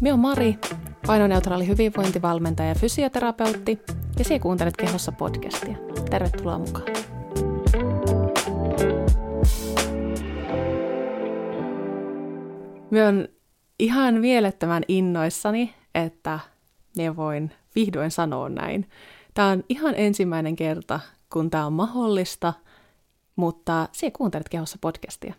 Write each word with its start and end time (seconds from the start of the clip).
Minä 0.00 0.10
olen 0.10 0.20
Mari, 0.20 0.58
painoneutraali 1.06 1.66
hyvinvointivalmentaja 1.66 2.68
ja 2.68 2.74
fysioterapeutti, 2.74 3.78
ja 4.18 4.24
sinä 4.24 4.38
kuuntelet 4.38 4.76
Kehossa 4.76 5.12
podcastia. 5.12 5.76
Tervetuloa 6.10 6.58
mukaan. 6.58 6.86
Minä 12.90 13.08
olen 13.08 13.28
ihan 13.78 14.14
mielettömän 14.14 14.82
innoissani, 14.88 15.74
että 15.94 16.38
minä 16.96 17.16
voin 17.16 17.52
vihdoin 17.74 18.10
sanoa 18.10 18.48
näin. 18.48 18.90
Tämä 19.34 19.48
on 19.48 19.64
ihan 19.68 19.94
ensimmäinen 19.96 20.56
kerta, 20.56 21.00
kun 21.32 21.50
tämä 21.50 21.66
on 21.66 21.72
mahdollista, 21.72 22.52
mutta 23.36 23.88
sinä 23.92 24.10
kuuntelet 24.16 24.48
Kehossa 24.48 24.78
podcastia. 24.80 25.34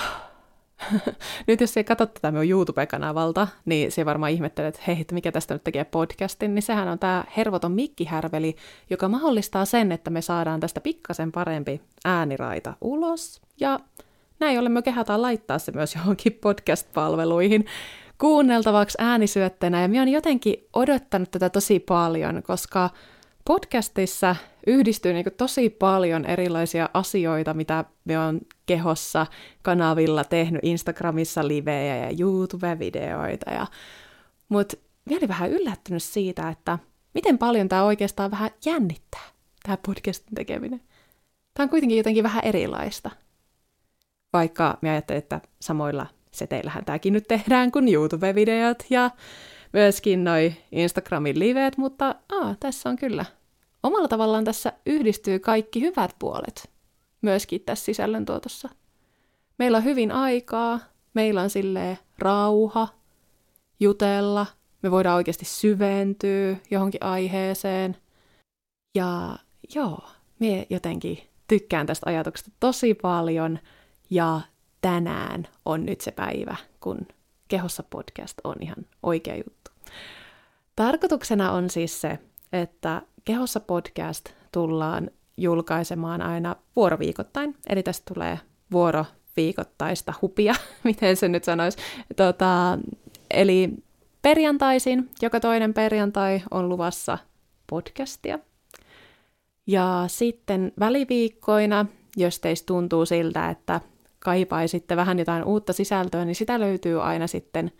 nyt 1.46 1.60
jos 1.60 1.76
ei 1.76 1.84
katso 1.84 2.06
tätä 2.06 2.30
minun 2.30 2.48
YouTube-kanavalta, 2.48 3.48
niin 3.64 3.92
se 3.92 4.04
varmaan 4.04 4.32
ihmettelee, 4.32 4.68
että 4.68 4.80
hei, 4.86 5.00
että 5.00 5.14
mikä 5.14 5.32
tästä 5.32 5.54
nyt 5.54 5.64
tekee 5.64 5.84
podcastin, 5.84 6.54
niin 6.54 6.62
sehän 6.62 6.88
on 6.88 6.98
tämä 6.98 7.24
hervoton 7.36 7.72
mikkihärveli, 7.72 8.56
joka 8.90 9.08
mahdollistaa 9.08 9.64
sen, 9.64 9.92
että 9.92 10.10
me 10.10 10.22
saadaan 10.22 10.60
tästä 10.60 10.80
pikkasen 10.80 11.32
parempi 11.32 11.80
ääniraita 12.04 12.74
ulos, 12.80 13.40
ja 13.60 13.80
näin 14.40 14.58
ollen 14.58 14.72
me 14.72 14.82
kehataan 14.82 15.22
laittaa 15.22 15.58
se 15.58 15.72
myös 15.72 15.94
johonkin 15.96 16.32
podcast-palveluihin 16.32 17.66
kuunneltavaksi 18.18 18.98
äänisyötteenä, 19.00 19.82
ja 19.82 19.88
minä 19.88 20.02
olen 20.02 20.12
jotenkin 20.12 20.66
odottanut 20.72 21.30
tätä 21.30 21.50
tosi 21.50 21.80
paljon, 21.80 22.42
koska 22.42 22.90
podcastissa 23.44 24.36
yhdistyy 24.66 25.12
niin 25.12 25.24
tosi 25.36 25.70
paljon 25.70 26.24
erilaisia 26.24 26.88
asioita, 26.94 27.54
mitä 27.54 27.84
me 28.04 28.18
on 28.18 28.40
kehossa 28.66 29.26
kanavilla 29.62 30.24
tehnyt 30.24 30.60
Instagramissa 30.64 31.48
livejä 31.48 31.96
ja 31.96 32.10
YouTube-videoita. 32.20 33.50
Ja... 33.50 33.66
Mutta 34.48 34.76
olin 35.10 35.28
vähän 35.28 35.50
yllättynyt 35.50 36.02
siitä, 36.02 36.48
että 36.48 36.78
miten 37.14 37.38
paljon 37.38 37.68
tämä 37.68 37.84
oikeastaan 37.84 38.30
vähän 38.30 38.50
jännittää, 38.64 39.24
tämä 39.62 39.78
podcastin 39.86 40.34
tekeminen. 40.34 40.80
Tämä 41.54 41.64
on 41.64 41.70
kuitenkin 41.70 41.98
jotenkin 41.98 42.24
vähän 42.24 42.44
erilaista. 42.44 43.10
Vaikka 44.32 44.78
minä 44.82 44.92
ajattelin, 44.92 45.18
että 45.18 45.40
samoilla 45.60 46.06
seteillähän 46.30 46.84
tämäkin 46.84 47.12
nyt 47.12 47.28
tehdään 47.28 47.72
kuin 47.72 47.88
YouTube-videot 47.88 48.84
ja 48.90 49.10
myöskin 49.72 50.24
noi 50.24 50.54
Instagramin 50.72 51.38
liveet, 51.38 51.76
mutta 51.76 52.14
aa, 52.32 52.54
tässä 52.60 52.88
on 52.88 52.96
kyllä 52.96 53.24
omalla 53.86 54.08
tavallaan 54.08 54.44
tässä 54.44 54.72
yhdistyy 54.86 55.38
kaikki 55.38 55.80
hyvät 55.80 56.16
puolet 56.18 56.70
myöskin 57.22 57.60
tässä 57.60 57.84
sisällöntuotossa. 57.84 58.68
Meillä 59.58 59.76
on 59.76 59.84
hyvin 59.84 60.12
aikaa, 60.12 60.80
meillä 61.14 61.42
on 61.42 61.50
sille 61.50 61.98
rauha, 62.18 62.88
jutella, 63.80 64.46
me 64.82 64.90
voidaan 64.90 65.16
oikeasti 65.16 65.44
syventyä 65.44 66.56
johonkin 66.70 67.02
aiheeseen. 67.02 67.96
Ja 68.94 69.38
joo, 69.74 70.00
me 70.38 70.66
jotenkin 70.70 71.18
tykkään 71.48 71.86
tästä 71.86 72.10
ajatuksesta 72.10 72.50
tosi 72.60 72.94
paljon 72.94 73.58
ja 74.10 74.40
tänään 74.80 75.48
on 75.64 75.86
nyt 75.86 76.00
se 76.00 76.10
päivä, 76.10 76.56
kun 76.80 76.98
Kehossa 77.48 77.82
podcast 77.82 78.38
on 78.44 78.54
ihan 78.60 78.86
oikea 79.02 79.36
juttu. 79.36 79.70
Tarkoituksena 80.76 81.52
on 81.52 81.70
siis 81.70 82.00
se, 82.00 82.18
että 82.52 83.02
Kehossa 83.26 83.60
podcast 83.60 84.28
tullaan 84.52 85.10
julkaisemaan 85.36 86.22
aina 86.22 86.56
vuoroviikoittain, 86.76 87.56
eli 87.68 87.82
tästä 87.82 88.14
tulee 88.14 88.38
vuoroviikoittaista 88.72 90.14
hupia, 90.22 90.54
miten 90.84 91.16
se 91.16 91.28
nyt 91.28 91.44
sanoisi. 91.44 91.78
Tota, 92.16 92.78
eli 93.30 93.70
perjantaisin, 94.22 95.10
joka 95.22 95.40
toinen 95.40 95.74
perjantai 95.74 96.42
on 96.50 96.68
luvassa 96.68 97.18
podcastia. 97.66 98.38
Ja 99.66 100.04
sitten 100.06 100.72
väliviikkoina, 100.80 101.86
jos 102.16 102.40
teistä 102.40 102.66
tuntuu 102.66 103.06
siltä, 103.06 103.50
että 103.50 103.80
kaipaisitte 104.18 104.96
vähän 104.96 105.18
jotain 105.18 105.44
uutta 105.44 105.72
sisältöä, 105.72 106.24
niin 106.24 106.34
sitä 106.34 106.60
löytyy 106.60 107.02
aina 107.02 107.26
sitten 107.26 107.72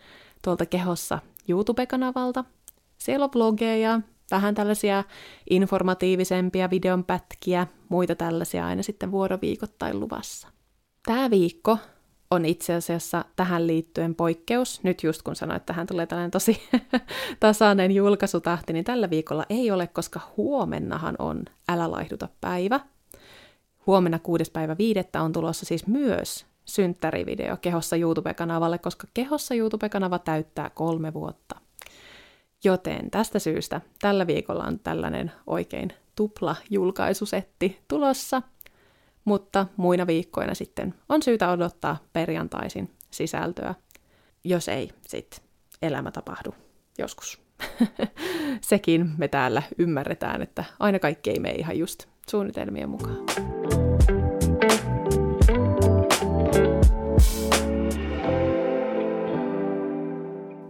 tuolta 0.44 0.66
kehossa 0.66 1.18
YouTube-kanavalta. 1.48 2.44
Siellä 2.98 3.24
on 3.24 3.30
blogeja, 3.30 4.00
vähän 4.30 4.54
tällaisia 4.54 5.04
informatiivisempia 5.50 6.70
videonpätkiä, 6.70 7.66
muita 7.88 8.14
tällaisia 8.14 8.66
aina 8.66 8.82
sitten 8.82 9.10
vuoroviikoittain 9.10 10.00
luvassa. 10.00 10.48
Tämä 11.06 11.30
viikko 11.30 11.78
on 12.30 12.44
itse 12.44 12.74
asiassa 12.74 13.24
tähän 13.36 13.66
liittyen 13.66 14.14
poikkeus. 14.14 14.82
Nyt 14.82 15.02
just 15.02 15.22
kun 15.22 15.36
sanoin, 15.36 15.56
että 15.56 15.66
tähän 15.66 15.86
tulee 15.86 16.06
tällainen 16.06 16.30
tosi 16.30 16.62
tasainen 17.40 17.92
julkaisutahti, 17.92 18.72
niin 18.72 18.84
tällä 18.84 19.10
viikolla 19.10 19.46
ei 19.50 19.70
ole, 19.70 19.86
koska 19.86 20.20
huomennahan 20.36 21.16
on 21.18 21.44
Älä 21.68 21.90
laihduta 21.90 22.28
päivä. 22.40 22.80
Huomenna 23.86 24.18
6. 24.18 24.44
päivä 24.52 24.78
viidettä 24.78 25.22
on 25.22 25.32
tulossa 25.32 25.66
siis 25.66 25.86
myös 25.86 26.46
synttärivideo 26.64 27.56
Kehossa 27.56 27.96
YouTube-kanavalle, 27.96 28.78
koska 28.78 29.06
Kehossa 29.14 29.54
YouTube-kanava 29.54 30.18
täyttää 30.18 30.70
kolme 30.70 31.14
vuotta. 31.14 31.65
Joten 32.66 33.10
tästä 33.10 33.38
syystä 33.38 33.80
tällä 34.00 34.26
viikolla 34.26 34.64
on 34.64 34.78
tällainen 34.78 35.32
oikein 35.46 35.92
tupla 36.16 36.56
julkaisusetti 36.70 37.80
tulossa, 37.88 38.42
mutta 39.24 39.66
muina 39.76 40.06
viikkoina 40.06 40.54
sitten 40.54 40.94
on 41.08 41.22
syytä 41.22 41.50
odottaa 41.50 41.96
perjantaisin 42.12 42.90
sisältöä. 43.10 43.74
Jos 44.44 44.68
ei, 44.68 44.90
sitten 45.08 45.40
elämä 45.82 46.10
tapahdu 46.10 46.54
joskus. 46.98 47.40
Sekin 48.60 49.10
me 49.18 49.28
täällä 49.28 49.62
ymmärretään, 49.78 50.42
että 50.42 50.64
aina 50.78 50.98
kaikki 50.98 51.30
ei 51.30 51.40
mene 51.40 51.54
ihan 51.54 51.78
just 51.78 52.04
suunnitelmien 52.30 52.88
mukaan. 52.88 53.85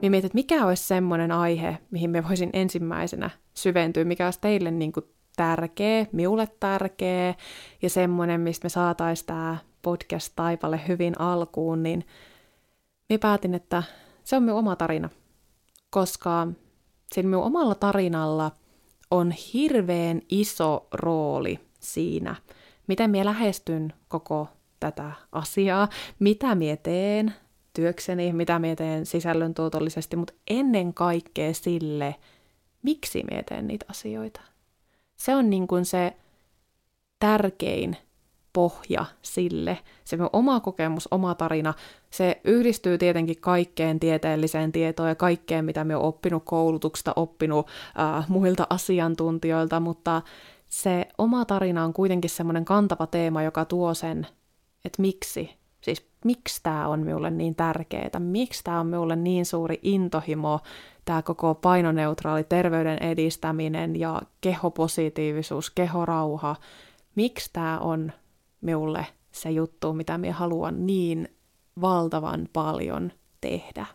Niin 0.07 0.11
mietin, 0.11 0.27
että 0.27 0.37
mikä 0.37 0.67
olisi 0.67 0.87
semmoinen 0.87 1.33
aihe, 1.33 1.79
mihin 1.91 2.11
me 2.11 2.29
voisin 2.29 2.51
ensimmäisenä 2.53 3.31
syventyä, 3.55 4.05
mikä 4.05 4.25
olisi 4.25 4.41
teille 4.41 4.71
niin 4.71 4.93
kuin 4.93 5.07
tärkeä, 5.37 6.07
minulle 6.13 6.49
tärkeä 6.61 7.35
ja 7.83 7.91
semmoinen, 7.91 8.41
mistä 8.41 8.65
me 8.65 8.69
saataisiin 8.69 9.27
tämä 9.27 9.57
podcast-taipale 9.83 10.81
hyvin 10.89 11.21
alkuun, 11.21 11.83
niin 11.83 12.07
me 13.09 13.19
päätin, 13.19 13.55
että 13.55 13.83
se 14.25 14.37
on 14.37 14.43
minun 14.43 14.59
oma 14.59 14.77
tarina, 14.77 15.09
koska 15.91 16.47
sillä 17.15 17.31
minun 17.31 17.45
omalla 17.45 17.75
tarinalla 17.75 18.51
on 19.11 19.31
hirveän 19.31 20.23
iso 20.29 20.89
rooli 20.93 21.61
siinä, 21.81 22.37
miten 22.87 23.11
minä 23.11 23.25
lähestyn 23.25 23.93
koko 24.09 24.49
tätä 24.81 25.13
asiaa, 25.33 25.89
mitä 26.19 26.55
minä 26.55 26.77
teen 26.77 27.35
työkseni, 27.77 28.33
mitä 28.33 28.59
minä 28.59 28.77
teen 28.77 29.07
sisällöntuotollisesti, 29.07 30.17
mutta 30.17 30.35
ennen 30.51 30.95
kaikkea 30.95 31.55
sille, 31.55 32.15
miksi 32.83 33.25
minä 33.31 33.43
teen 33.43 33.67
niitä 33.67 33.87
asioita. 33.89 34.41
Se 35.17 35.35
on 35.35 35.51
niin 35.51 35.67
kuin 35.67 35.85
se 35.85 36.17
tärkein 37.19 37.97
pohja 38.53 39.05
sille, 39.23 39.79
se 40.05 40.17
on 40.21 40.31
oma 40.33 40.61
kokemus, 40.61 41.09
oma 41.11 41.35
tarina, 41.35 41.75
se 42.11 42.41
yhdistyy 42.45 42.99
tietenkin 42.99 43.41
kaikkeen 43.41 44.01
tieteelliseen 44.01 44.73
tietoon 44.73 45.09
ja 45.09 45.15
kaikkeen, 45.15 45.65
mitä 45.65 45.85
me 45.85 45.97
olen 45.97 46.07
oppinut 46.07 46.43
koulutuksesta, 46.45 47.13
oppinut 47.17 47.67
äh, 47.99 48.29
muilta 48.29 48.67
asiantuntijoilta, 48.71 49.81
mutta 49.81 50.23
se 50.69 51.09
oma 51.19 51.45
tarina 51.45 51.85
on 51.85 51.93
kuitenkin 51.93 52.31
semmoinen 52.31 52.65
kantava 52.65 53.07
teema, 53.07 53.43
joka 53.43 53.65
tuo 53.65 53.95
sen, 53.95 54.27
että 54.85 55.03
miksi 55.03 55.51
Siis 55.87 56.07
miksi 56.25 56.61
tämä 56.63 56.89
on 56.89 57.01
minulle 57.01 57.31
niin 57.31 57.57
tärkeää, 57.57 58.19
miksi 58.19 58.65
tämä 58.65 58.81
on 58.81 58.87
minulle 58.87 59.17
niin 59.17 59.47
suuri 59.47 59.81
intohimo, 59.83 60.61
tämä 61.05 61.23
koko 61.23 61.55
painoneutraali 61.55 62.45
terveyden 62.45 63.03
edistäminen 63.03 64.01
ja 64.01 64.23
kehopositiivisuus, 64.41 65.71
kehorauha, 65.71 66.57
miksi 67.15 67.51
tämä 67.53 67.79
on 67.79 68.13
minulle 68.61 69.07
se 69.33 69.51
juttu, 69.51 69.93
mitä 69.93 70.19
minä 70.19 70.33
haluan 70.33 70.87
niin 70.87 71.29
valtavan 71.81 72.49
paljon 72.53 73.13
tehdä. 73.41 73.87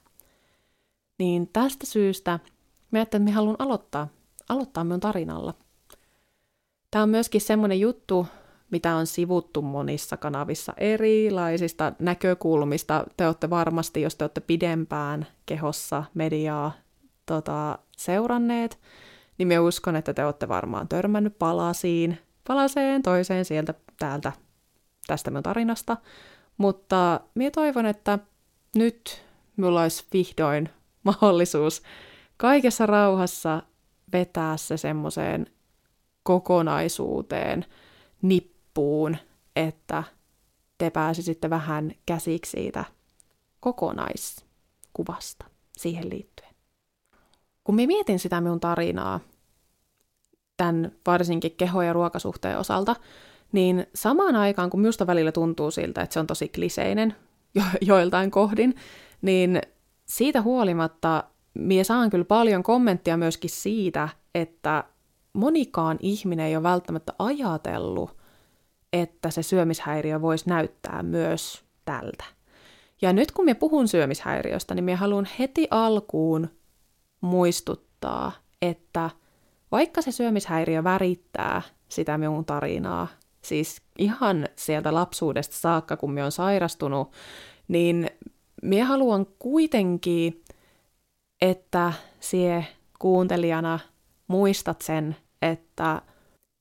Niin 1.19 1.49
tästä 1.53 1.85
syystä 1.85 2.31
mä 2.31 2.99
ajattelin, 2.99 3.03
että 3.03 3.19
minä 3.19 3.35
haluan 3.35 3.55
aloittaa, 3.59 4.07
aloittaa 4.49 4.83
minun 4.83 4.99
tarinalla. 4.99 5.53
Tämä 6.91 7.03
on 7.03 7.09
myöskin 7.09 7.41
semmoinen 7.41 7.79
juttu, 7.79 8.27
mitä 8.71 8.95
on 8.95 9.07
sivuttu 9.07 9.61
monissa 9.61 10.17
kanavissa 10.17 10.73
erilaisista 10.77 11.93
näkökulmista. 11.99 13.03
Te 13.17 13.27
olette 13.27 13.49
varmasti, 13.49 14.01
jos 14.01 14.15
te 14.15 14.23
olette 14.23 14.41
pidempään 14.41 15.27
kehossa 15.45 16.03
mediaa 16.13 16.71
tota, 17.25 17.79
seuranneet, 17.97 18.79
niin 19.37 19.47
me 19.47 19.59
uskon, 19.59 19.95
että 19.95 20.13
te 20.13 20.25
olette 20.25 20.47
varmaan 20.47 20.87
törmännyt 20.87 21.39
palasiin, 21.39 22.17
palaseen 22.47 23.01
toiseen 23.01 23.45
sieltä 23.45 23.73
täältä 23.99 24.31
tästä 25.07 25.31
minun 25.31 25.43
tarinasta. 25.43 25.97
Mutta 26.57 27.19
minä 27.35 27.51
toivon, 27.51 27.85
että 27.85 28.19
nyt 28.75 29.25
minulla 29.57 29.81
olisi 29.81 30.05
vihdoin 30.13 30.69
mahdollisuus 31.03 31.81
kaikessa 32.37 32.85
rauhassa 32.85 33.63
vetää 34.13 34.57
se 34.57 34.77
semmoiseen 34.77 35.47
kokonaisuuteen, 36.23 37.65
nippuun, 38.71 39.17
että 39.55 40.03
te 40.77 40.89
pääsisitte 40.89 41.49
vähän 41.49 41.91
käsiksi 42.05 42.51
siitä 42.51 42.85
kokonaiskuvasta 43.59 45.45
siihen 45.77 46.09
liittyen. 46.09 46.51
Kun 47.63 47.75
minä 47.75 47.87
mietin 47.87 48.19
sitä 48.19 48.41
minun 48.41 48.59
tarinaa, 48.59 49.19
tämän 50.57 50.91
varsinkin 51.07 51.55
keho- 51.57 51.81
ja 51.81 51.93
ruokasuhteen 51.93 52.59
osalta, 52.59 52.95
niin 53.51 53.87
samaan 53.95 54.35
aikaan, 54.35 54.69
kun 54.69 54.79
minusta 54.79 55.07
välillä 55.07 55.31
tuntuu 55.31 55.71
siltä, 55.71 56.01
että 56.01 56.13
se 56.13 56.19
on 56.19 56.27
tosi 56.27 56.47
kliseinen 56.47 57.15
jo- 57.55 57.63
joiltain 57.81 58.31
kohdin, 58.31 58.75
niin 59.21 59.61
siitä 60.05 60.41
huolimatta 60.41 61.23
minä 61.53 61.83
saan 61.83 62.09
kyllä 62.09 62.25
paljon 62.25 62.63
kommenttia 62.63 63.17
myöskin 63.17 63.49
siitä, 63.49 64.09
että 64.35 64.83
monikaan 65.33 65.97
ihminen 66.01 66.45
ei 66.45 66.55
ole 66.55 66.63
välttämättä 66.63 67.13
ajatellut, 67.19 68.20
että 68.93 69.29
se 69.29 69.43
syömishäiriö 69.43 70.21
voisi 70.21 70.49
näyttää 70.49 71.03
myös 71.03 71.63
tältä. 71.85 72.23
Ja 73.01 73.13
nyt 73.13 73.31
kun 73.31 73.45
me 73.45 73.53
puhun 73.53 73.87
syömishäiriöstä, 73.87 74.75
niin 74.75 74.83
minä 74.83 74.97
haluan 74.97 75.27
heti 75.39 75.67
alkuun 75.71 76.49
muistuttaa, 77.21 78.31
että 78.61 79.09
vaikka 79.71 80.01
se 80.01 80.11
syömishäiriö 80.11 80.83
värittää 80.83 81.61
sitä 81.89 82.17
minun 82.17 82.45
tarinaa, 82.45 83.07
siis 83.41 83.81
ihan 83.97 84.47
sieltä 84.55 84.93
lapsuudesta 84.93 85.55
saakka, 85.55 85.97
kun 85.97 86.11
minä 86.11 86.23
olen 86.23 86.31
sairastunut, 86.31 87.11
niin 87.67 88.09
minä 88.61 88.85
haluan 88.85 89.25
kuitenkin, 89.39 90.43
että 91.41 91.93
sie 92.19 92.67
kuuntelijana 92.99 93.79
muistat 94.27 94.81
sen, 94.81 95.15
että 95.41 96.01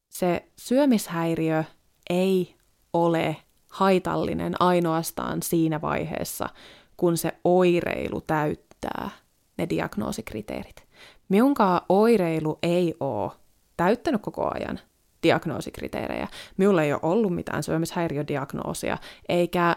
se 0.08 0.48
syömishäiriö 0.58 1.64
ei 2.10 2.54
ole 2.92 3.36
haitallinen 3.68 4.54
ainoastaan 4.60 5.42
siinä 5.42 5.80
vaiheessa, 5.80 6.48
kun 6.96 7.16
se 7.16 7.32
oireilu 7.44 8.20
täyttää 8.20 9.10
ne 9.58 9.68
diagnoosikriteerit. 9.68 10.84
Minunkaan 11.28 11.80
oireilu 11.88 12.58
ei 12.62 12.94
ole 13.00 13.32
täyttänyt 13.76 14.22
koko 14.22 14.50
ajan 14.54 14.80
diagnoosikriteerejä. 15.22 16.28
Minulla 16.56 16.82
ei 16.82 16.92
ole 16.92 17.00
ollut 17.02 17.34
mitään 17.34 17.62
syömishäiriödiagnoosia, 17.62 18.98
eikä 19.28 19.76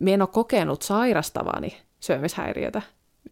minä 0.00 0.14
en 0.14 0.22
ole 0.22 0.28
kokenut 0.32 0.82
sairastavani 0.82 1.76
syömishäiriötä 2.00 2.82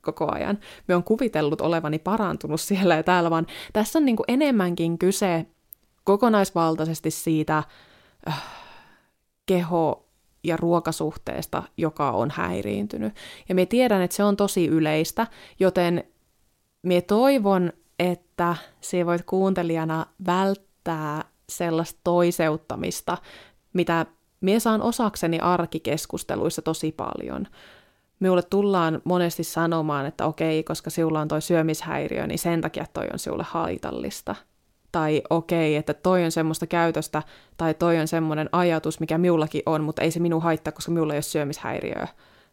koko 0.00 0.34
ajan. 0.34 0.58
Me 0.88 0.94
on 0.94 1.04
kuvitellut 1.04 1.60
olevani 1.60 1.98
parantunut 1.98 2.60
siellä 2.60 2.94
ja 2.94 3.02
täällä, 3.02 3.30
vaan 3.30 3.46
tässä 3.72 3.98
on 3.98 4.04
niin 4.04 4.16
enemmänkin 4.28 4.98
kyse 4.98 5.46
kokonaisvaltaisesti 6.04 7.10
siitä 7.10 7.62
keho- 9.46 10.04
ja 10.44 10.56
ruokasuhteesta, 10.56 11.62
joka 11.76 12.10
on 12.10 12.30
häiriintynyt. 12.30 13.14
Ja 13.48 13.54
me 13.54 13.66
tiedän, 13.66 14.02
että 14.02 14.16
se 14.16 14.24
on 14.24 14.36
tosi 14.36 14.66
yleistä, 14.66 15.26
joten 15.60 16.04
me 16.82 17.00
toivon, 17.00 17.72
että 17.98 18.56
se 18.80 19.06
voit 19.06 19.22
kuuntelijana 19.22 20.06
välttää 20.26 21.24
sellaista 21.48 22.00
toiseuttamista, 22.04 23.18
mitä 23.72 24.06
me 24.40 24.60
saan 24.60 24.82
osakseni 24.82 25.38
arkikeskusteluissa 25.38 26.62
tosi 26.62 26.92
paljon. 26.92 27.46
Minulle 28.20 28.42
tullaan 28.42 29.02
monesti 29.04 29.44
sanomaan, 29.44 30.06
että 30.06 30.26
okei, 30.26 30.64
koska 30.64 30.90
sinulla 30.90 31.20
on 31.20 31.28
toi 31.28 31.42
syömishäiriö, 31.42 32.26
niin 32.26 32.38
sen 32.38 32.60
takia 32.60 32.86
toi 32.92 33.08
on 33.12 33.18
sinulle 33.18 33.44
haitallista. 33.48 34.34
Tai 34.92 35.22
okei, 35.30 35.76
että 35.76 35.94
toi 35.94 36.24
on 36.24 36.32
semmoista 36.32 36.66
käytöstä, 36.66 37.22
tai 37.56 37.74
toi 37.74 37.98
on 37.98 38.08
semmoinen 38.08 38.48
ajatus, 38.52 39.00
mikä 39.00 39.18
minullakin 39.18 39.62
on, 39.66 39.84
mutta 39.84 40.02
ei 40.02 40.10
se 40.10 40.20
minun 40.20 40.42
haittaa, 40.42 40.72
koska 40.72 40.92
minulla 40.92 41.12
ei 41.12 41.16
ole 41.16 41.22
syömishäiriöä. 41.22 42.08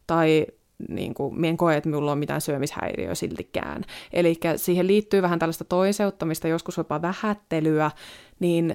Tai 0.08 0.48
niin 0.90 1.14
kuin, 1.14 1.46
en 1.46 1.58
koe, 1.58 1.78
että 1.78 1.90
minulla 1.90 2.12
on 2.12 2.18
mitään 2.18 2.42
syömishäiriöä 2.42 3.16
siltikään. 3.16 3.84
Eli 4.14 4.40
siihen 4.56 4.88
liittyy 4.88 5.22
vähän 5.22 5.40
tällaista 5.40 5.64
toiseuttamista, 5.64 6.48
joskus 6.48 6.78
jopa 6.78 7.02
vähättelyä, 7.02 7.92
niin 8.40 8.74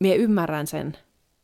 minä 0.00 0.14
ymmärrän 0.14 0.66
sen, 0.66 0.96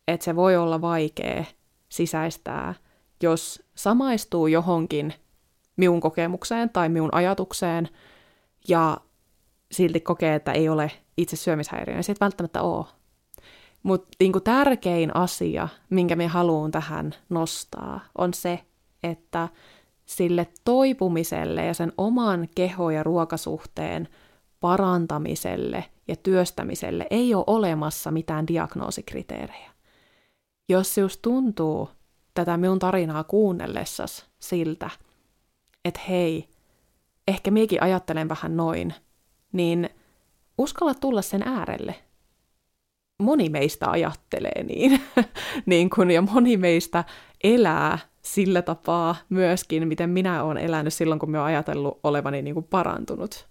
että 0.09 0.25
se 0.25 0.37
voi 0.37 0.57
olla 0.57 0.81
vaikea 0.81 1.45
sisäistää, 1.89 2.75
jos 3.23 3.63
samaistuu 3.75 4.47
johonkin 4.47 5.15
minun 5.77 6.01
kokemukseen 6.01 6.71
tai 6.71 6.89
minun 6.89 7.15
ajatukseen 7.15 7.89
ja 8.69 8.97
silti 9.73 10.01
kokee, 10.01 10.35
että 10.35 10.53
ei 10.53 10.69
ole 10.69 10.91
itse 11.17 11.37
syömishäiriö, 11.37 11.95
niin 11.95 12.05
se 12.05 12.13
ei 12.13 12.17
välttämättä 12.21 12.63
ole. 12.63 12.87
Mutta 13.83 14.09
niinku 14.21 14.41
tärkein 14.41 15.17
asia, 15.17 15.69
minkä 15.91 16.17
me 16.17 16.27
haluan 16.27 16.71
tähän 16.71 17.15
nostaa, 17.29 18.01
on 18.19 18.35
se, 18.35 18.65
että 19.03 19.49
sille 20.05 20.47
toipumiselle 20.65 21.67
ja 21.67 21.75
sen 21.75 21.93
oman 21.99 22.49
keho- 22.55 22.91
ja 22.91 23.03
ruokasuhteen 23.03 24.09
parantamiselle 24.61 25.85
ja 26.09 26.17
työstämiselle 26.17 27.07
ei 27.11 27.35
ole 27.35 27.45
olemassa 27.47 28.11
mitään 28.11 28.47
diagnoosikriteerejä. 28.47 29.71
Jos 30.69 30.99
just 30.99 31.23
tuntuu 31.23 31.89
tätä 32.35 32.57
minun 32.57 32.79
tarinaa 32.79 33.25
kuunnellessas 33.25 34.27
siltä, 34.39 34.91
että 35.85 36.01
hei, 36.09 36.49
ehkä 37.29 37.51
miekin 37.51 37.83
ajattelen 37.83 38.29
vähän 38.29 38.57
noin, 38.57 38.95
niin 39.53 39.91
uskalla 40.59 40.95
tulla 40.95 41.23
sen 41.23 41.43
äärelle. 41.43 41.95
Moni 43.23 43.49
meistä 43.49 43.91
ajattelee 43.91 44.63
niin, 44.63 45.01
niin 45.67 45.91
kun, 45.91 46.11
ja 46.11 46.23
moni 46.23 46.57
meistä 46.57 47.05
elää 47.45 47.99
sillä 48.23 48.63
tapaa 48.63 49.17
myöskin, 49.29 49.89
miten 49.89 50.11
minä 50.11 50.45
olen 50.45 50.59
elänyt 50.59 50.95
silloin, 50.95 51.21
kun 51.21 51.31
minä 51.31 51.41
olen 51.41 51.55
ajatellut 51.55 52.01
olevani 52.03 52.43
niin 52.43 52.55
kuin 52.55 52.67
parantunut 52.71 53.47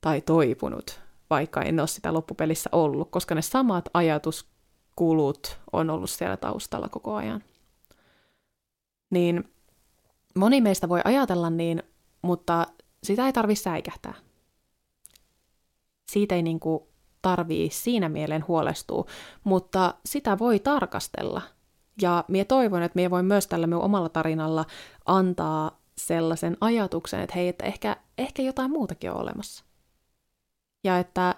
tai 0.00 0.20
toipunut, 0.20 1.00
vaikka 1.30 1.62
en 1.62 1.80
ole 1.80 1.88
sitä 1.88 2.14
loppupelissä 2.14 2.70
ollut, 2.72 3.10
koska 3.10 3.34
ne 3.34 3.42
samat 3.42 3.88
ajatuskulut 3.94 5.58
on 5.72 5.90
ollut 5.90 6.10
siellä 6.10 6.36
taustalla 6.36 6.88
koko 6.88 7.14
ajan. 7.14 7.44
Niin 9.10 9.50
moni 10.34 10.60
meistä 10.60 10.88
voi 10.88 11.00
ajatella 11.04 11.50
niin, 11.50 11.82
mutta 12.22 12.66
sitä 13.02 13.26
ei 13.26 13.32
tarvitse 13.32 13.62
säikähtää. 13.62 14.14
Siitä 16.10 16.34
ei 16.34 16.42
niin 16.42 16.60
kuin 16.60 16.82
tarvii 17.22 17.70
siinä 17.70 18.08
mieleen 18.08 18.44
huolestua, 18.48 19.04
mutta 19.44 19.94
sitä 20.04 20.38
voi 20.38 20.58
tarkastella– 20.58 21.42
ja 22.02 22.24
minä 22.28 22.44
toivon, 22.44 22.82
että 22.82 22.96
minä 22.96 23.10
voin 23.10 23.26
myös 23.26 23.46
tällä 23.46 23.66
minun 23.66 23.82
omalla 23.82 24.08
tarinalla 24.08 24.64
antaa 25.06 25.80
sellaisen 25.96 26.56
ajatuksen, 26.60 27.20
että 27.20 27.34
hei, 27.34 27.48
että 27.48 27.64
ehkä, 27.64 27.96
ehkä 28.18 28.42
jotain 28.42 28.70
muutakin 28.70 29.10
on 29.10 29.20
olemassa. 29.20 29.64
Ja 30.84 30.98
että 30.98 31.34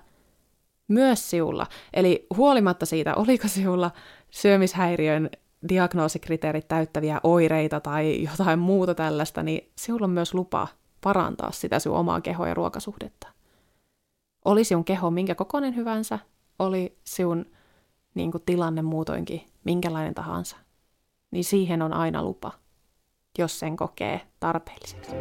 myös 0.88 1.30
siulla, 1.30 1.66
eli 1.92 2.26
huolimatta 2.36 2.86
siitä, 2.86 3.14
oliko 3.14 3.48
siulla 3.48 3.90
syömishäiriön 4.30 5.30
diagnoosikriteerit 5.68 6.68
täyttäviä 6.68 7.20
oireita 7.22 7.80
tai 7.80 8.22
jotain 8.30 8.58
muuta 8.58 8.94
tällaista, 8.94 9.42
niin 9.42 9.72
sinulla 9.76 10.04
on 10.04 10.10
myös 10.10 10.34
lupa 10.34 10.68
parantaa 11.00 11.50
sitä 11.50 11.78
sinun 11.78 11.98
omaa 11.98 12.20
keho- 12.20 12.46
ja 12.46 12.54
ruokasuhdetta. 12.54 13.39
Oli 14.44 14.64
sinun 14.64 14.84
keho 14.84 15.10
minkä 15.10 15.34
kokoinen 15.34 15.76
hyvänsä, 15.76 16.18
oli 16.58 16.98
sinun 17.04 17.46
niin 18.14 18.32
kuin 18.32 18.42
tilanne 18.46 18.82
muutoinkin 18.82 19.46
minkälainen 19.64 20.14
tahansa, 20.14 20.56
niin 21.30 21.44
siihen 21.44 21.82
on 21.82 21.92
aina 21.92 22.22
lupa, 22.22 22.52
jos 23.38 23.58
sen 23.58 23.76
kokee 23.76 24.20
tarpeelliseksi. 24.40 25.12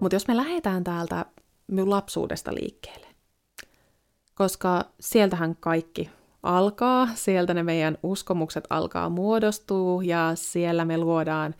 Mutta 0.00 0.14
jos 0.14 0.28
me 0.28 0.36
lähdetään 0.36 0.84
täältä 0.84 1.26
minun 1.66 1.90
lapsuudesta 1.90 2.54
liikkeelle, 2.54 3.06
koska 4.34 4.84
sieltähän 5.00 5.56
kaikki 5.60 6.10
alkaa, 6.42 7.08
sieltä 7.14 7.54
ne 7.54 7.62
meidän 7.62 7.98
uskomukset 8.02 8.64
alkaa 8.70 9.08
muodostua 9.08 10.02
ja 10.02 10.32
siellä 10.34 10.84
me 10.84 10.98
luodaan 10.98 11.54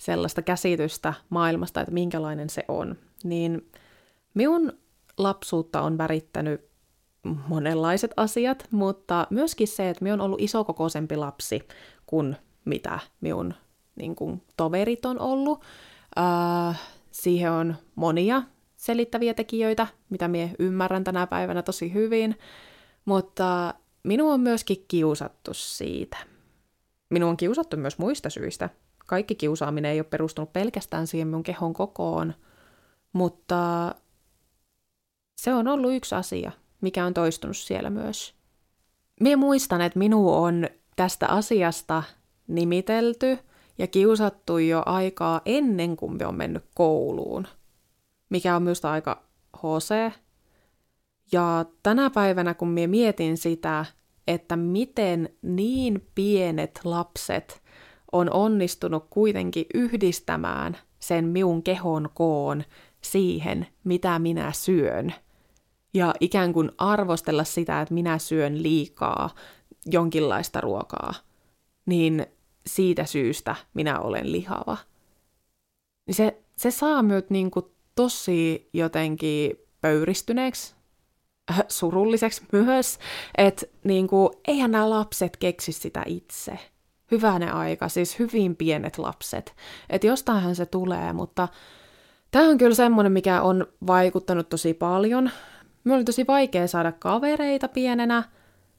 sellaista 0.00 0.42
käsitystä 0.42 1.14
maailmasta, 1.28 1.80
että 1.80 1.94
minkälainen 1.94 2.50
se 2.50 2.64
on, 2.68 2.96
niin 3.24 3.70
minun 4.34 4.72
lapsuutta 5.18 5.82
on 5.82 5.98
värittänyt 5.98 6.60
monenlaiset 7.48 8.10
asiat, 8.16 8.68
mutta 8.70 9.26
myöskin 9.30 9.68
se, 9.68 9.90
että 9.90 10.04
minä 10.04 10.14
on 10.14 10.20
ollut 10.20 10.40
isokokoisempi 10.40 11.16
lapsi 11.16 11.68
kuin 12.06 12.36
mitä 12.64 12.98
minun 13.20 13.54
niin 13.96 14.16
kuin, 14.16 14.42
toverit 14.56 15.06
on 15.06 15.20
ollut. 15.20 15.64
Äh, 16.18 16.80
siihen 17.10 17.52
on 17.52 17.74
monia 17.94 18.42
selittäviä 18.76 19.34
tekijöitä, 19.34 19.86
mitä 20.10 20.28
minä 20.28 20.48
ymmärrän 20.58 21.04
tänä 21.04 21.26
päivänä 21.26 21.62
tosi 21.62 21.94
hyvin, 21.94 22.38
mutta 23.04 23.74
minua 24.04 24.34
on 24.34 24.40
myöskin 24.40 24.84
kiusattu 24.88 25.54
siitä. 25.54 26.16
Minua 27.10 27.30
on 27.30 27.36
kiusattu 27.36 27.76
myös 27.76 27.98
muista 27.98 28.30
syistä. 28.30 28.70
Kaikki 29.06 29.34
kiusaaminen 29.34 29.92
ei 29.92 30.00
ole 30.00 30.04
perustunut 30.04 30.52
pelkästään 30.52 31.06
siihen 31.06 31.28
minun 31.28 31.42
kehon 31.42 31.74
kokoon, 31.74 32.34
mutta 33.12 33.94
se 35.36 35.54
on 35.54 35.68
ollut 35.68 35.94
yksi 35.94 36.14
asia, 36.14 36.52
mikä 36.80 37.06
on 37.06 37.14
toistunut 37.14 37.56
siellä 37.56 37.90
myös. 37.90 38.34
Minä 39.20 39.36
muistan, 39.36 39.80
että 39.80 39.98
minua 39.98 40.36
on 40.36 40.68
tästä 40.96 41.28
asiasta 41.28 42.02
nimitelty 42.46 43.38
ja 43.78 43.86
kiusattu 43.86 44.58
jo 44.58 44.82
aikaa 44.86 45.40
ennen 45.44 45.96
kuin 45.96 46.16
me 46.16 46.26
on 46.26 46.34
mennyt 46.34 46.64
kouluun, 46.74 47.46
mikä 48.30 48.56
on 48.56 48.62
myös 48.62 48.84
aika 48.84 49.22
HC. 49.56 50.12
Ja 51.34 51.64
tänä 51.82 52.10
päivänä, 52.10 52.54
kun 52.54 52.68
minä 52.68 52.86
mietin 52.86 53.36
sitä, 53.36 53.84
että 54.26 54.56
miten 54.56 55.28
niin 55.42 56.08
pienet 56.14 56.80
lapset 56.84 57.62
on 58.12 58.32
onnistunut 58.32 59.06
kuitenkin 59.10 59.66
yhdistämään 59.74 60.76
sen 61.00 61.24
minun 61.24 61.62
kehon 61.62 62.08
koon 62.14 62.64
siihen, 63.00 63.66
mitä 63.84 64.18
minä 64.18 64.52
syön. 64.52 65.14
Ja 65.94 66.14
ikään 66.20 66.52
kuin 66.52 66.70
arvostella 66.78 67.44
sitä, 67.44 67.80
että 67.80 67.94
minä 67.94 68.18
syön 68.18 68.62
liikaa 68.62 69.30
jonkinlaista 69.86 70.60
ruokaa, 70.60 71.14
niin 71.86 72.26
siitä 72.66 73.04
syystä 73.04 73.56
minä 73.74 74.00
olen 74.00 74.32
lihava. 74.32 74.76
Se, 76.10 76.42
se 76.56 76.70
saa 76.70 77.02
myöt 77.02 77.30
niin 77.30 77.50
kuin 77.50 77.66
tosi 77.94 78.68
jotenkin 78.72 79.56
pöyristyneeksi, 79.80 80.74
surulliseksi 81.68 82.42
myös, 82.52 82.98
että 83.38 83.66
niin 83.84 84.08
kuin, 84.08 84.28
eihän 84.48 84.70
nämä 84.70 84.90
lapset 84.90 85.36
keksi 85.36 85.72
sitä 85.72 86.02
itse. 86.06 86.58
Hyvänen 87.10 87.54
aika, 87.54 87.88
siis 87.88 88.18
hyvin 88.18 88.56
pienet 88.56 88.98
lapset. 88.98 89.54
Että 89.90 90.06
jostainhan 90.06 90.54
se 90.54 90.66
tulee, 90.66 91.12
mutta 91.12 91.48
tämä 92.30 92.48
on 92.48 92.58
kyllä 92.58 92.74
semmoinen, 92.74 93.12
mikä 93.12 93.42
on 93.42 93.66
vaikuttanut 93.86 94.48
tosi 94.48 94.74
paljon. 94.74 95.30
Minulla 95.84 95.98
oli 95.98 96.04
tosi 96.04 96.26
vaikea 96.26 96.68
saada 96.68 96.92
kavereita 96.92 97.68
pienenä, 97.68 98.22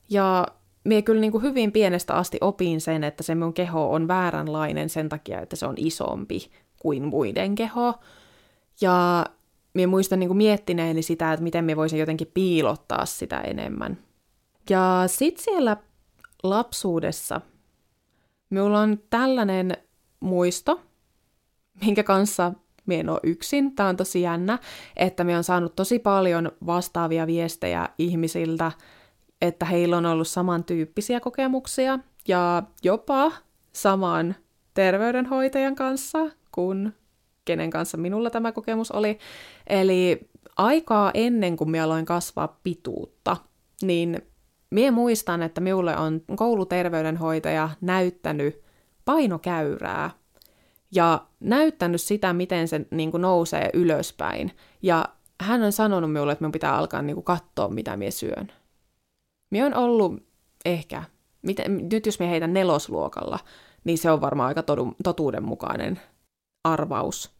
ja 0.10 0.46
Mie 0.86 1.02
kyllä 1.02 1.22
niin 1.22 1.32
kuin 1.32 1.44
hyvin 1.44 1.72
pienestä 1.72 2.14
asti 2.14 2.38
opin 2.42 2.82
sen, 2.82 3.04
että 3.04 3.24
se 3.24 3.36
mun 3.36 3.54
keho 3.54 3.92
on 3.92 4.08
vääränlainen 4.08 4.90
sen 4.90 5.10
takia, 5.10 5.42
että 5.42 5.56
se 5.56 5.66
on 5.66 5.74
isompi 5.78 6.52
kuin 6.80 7.04
muiden 7.04 7.56
keho. 7.56 7.94
Ja 8.82 9.26
mie 9.76 9.88
muistan 9.88 10.20
niin 10.20 10.30
kuin 10.30 10.38
miettineeni 10.38 11.02
sitä, 11.02 11.34
että 11.34 11.44
miten 11.44 11.66
me 11.66 11.76
voisin 11.76 12.00
jotenkin 12.00 12.32
piilottaa 12.34 13.06
sitä 13.06 13.42
enemmän. 13.42 13.98
Ja 14.70 15.04
sitten 15.08 15.44
siellä 15.44 15.78
lapsuudessa 16.44 17.42
minulla 18.50 18.80
on 18.80 19.00
tällainen 19.10 19.78
muisto, 20.20 20.82
minkä 21.86 22.04
kanssa 22.04 22.54
me 22.86 23.00
en 23.00 23.10
ole 23.10 23.20
yksin. 23.24 23.76
Tämä 23.76 23.90
on 23.90 23.98
tosi 23.98 24.22
jännä, 24.22 24.60
että 24.96 25.24
me 25.24 25.38
on 25.38 25.44
saanut 25.44 25.76
tosi 25.76 26.00
paljon 26.00 26.52
vastaavia 26.66 27.28
viestejä 27.28 27.90
ihmisiltä, 27.98 28.72
että 29.42 29.66
heillä 29.66 29.98
on 29.98 30.06
ollut 30.06 30.28
samantyyppisiä 30.28 31.20
kokemuksia 31.20 32.00
ja 32.28 32.64
jopa 32.84 33.32
saman 33.74 34.36
terveydenhoitajan 34.74 35.76
kanssa 35.76 36.20
kuin 36.52 36.94
kenen 37.46 37.70
kanssa 37.70 37.98
minulla 37.98 38.30
tämä 38.30 38.52
kokemus 38.52 38.92
oli. 38.92 39.18
Eli 39.68 40.30
aikaa 40.58 41.12
ennen 41.14 41.58
kuin 41.58 41.72
minä 41.72 41.84
aloin 41.84 42.06
kasvaa 42.06 42.60
pituutta, 42.64 43.38
niin 43.82 44.22
minä 44.72 44.92
muistan, 44.92 45.42
että 45.42 45.62
minulle 45.62 45.98
on 45.98 46.22
kouluterveydenhoitaja 46.36 47.70
näyttänyt 47.82 48.62
painokäyrää 49.06 50.12
ja 50.92 51.28
näyttänyt 51.40 52.02
sitä, 52.02 52.34
miten 52.34 52.68
se 52.68 52.86
niin 52.92 53.12
kuin 53.12 53.22
nousee 53.22 53.70
ylöspäin. 53.74 54.52
Ja 54.82 55.06
hän 55.42 55.64
on 55.64 55.72
sanonut 55.72 56.12
minulle, 56.12 56.32
että 56.32 56.44
minun 56.44 56.52
pitää 56.52 56.76
alkaa 56.76 57.02
niin 57.02 57.16
kuin 57.16 57.24
katsoa, 57.24 57.70
mitä 57.70 57.98
minä 57.98 58.12
syön. 58.12 58.52
Minä 59.52 59.66
on 59.66 59.74
ollut 59.74 60.24
ehkä, 60.66 61.04
miten, 61.42 61.90
nyt 61.92 62.06
jos 62.06 62.20
me 62.20 62.30
heitän 62.30 62.54
nelosluokalla, 62.54 63.40
niin 63.84 63.98
se 63.98 64.12
on 64.12 64.22
varmaan 64.22 64.48
aika 64.48 64.64
totuudenmukainen 65.04 66.02
arvaus, 66.64 67.32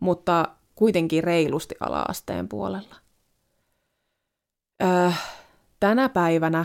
mutta 0.00 0.55
kuitenkin 0.76 1.24
reilusti 1.24 1.74
ala-asteen 1.80 2.48
puolella. 2.48 2.94
Öö, 4.82 5.10
tänä 5.80 6.08
päivänä 6.08 6.64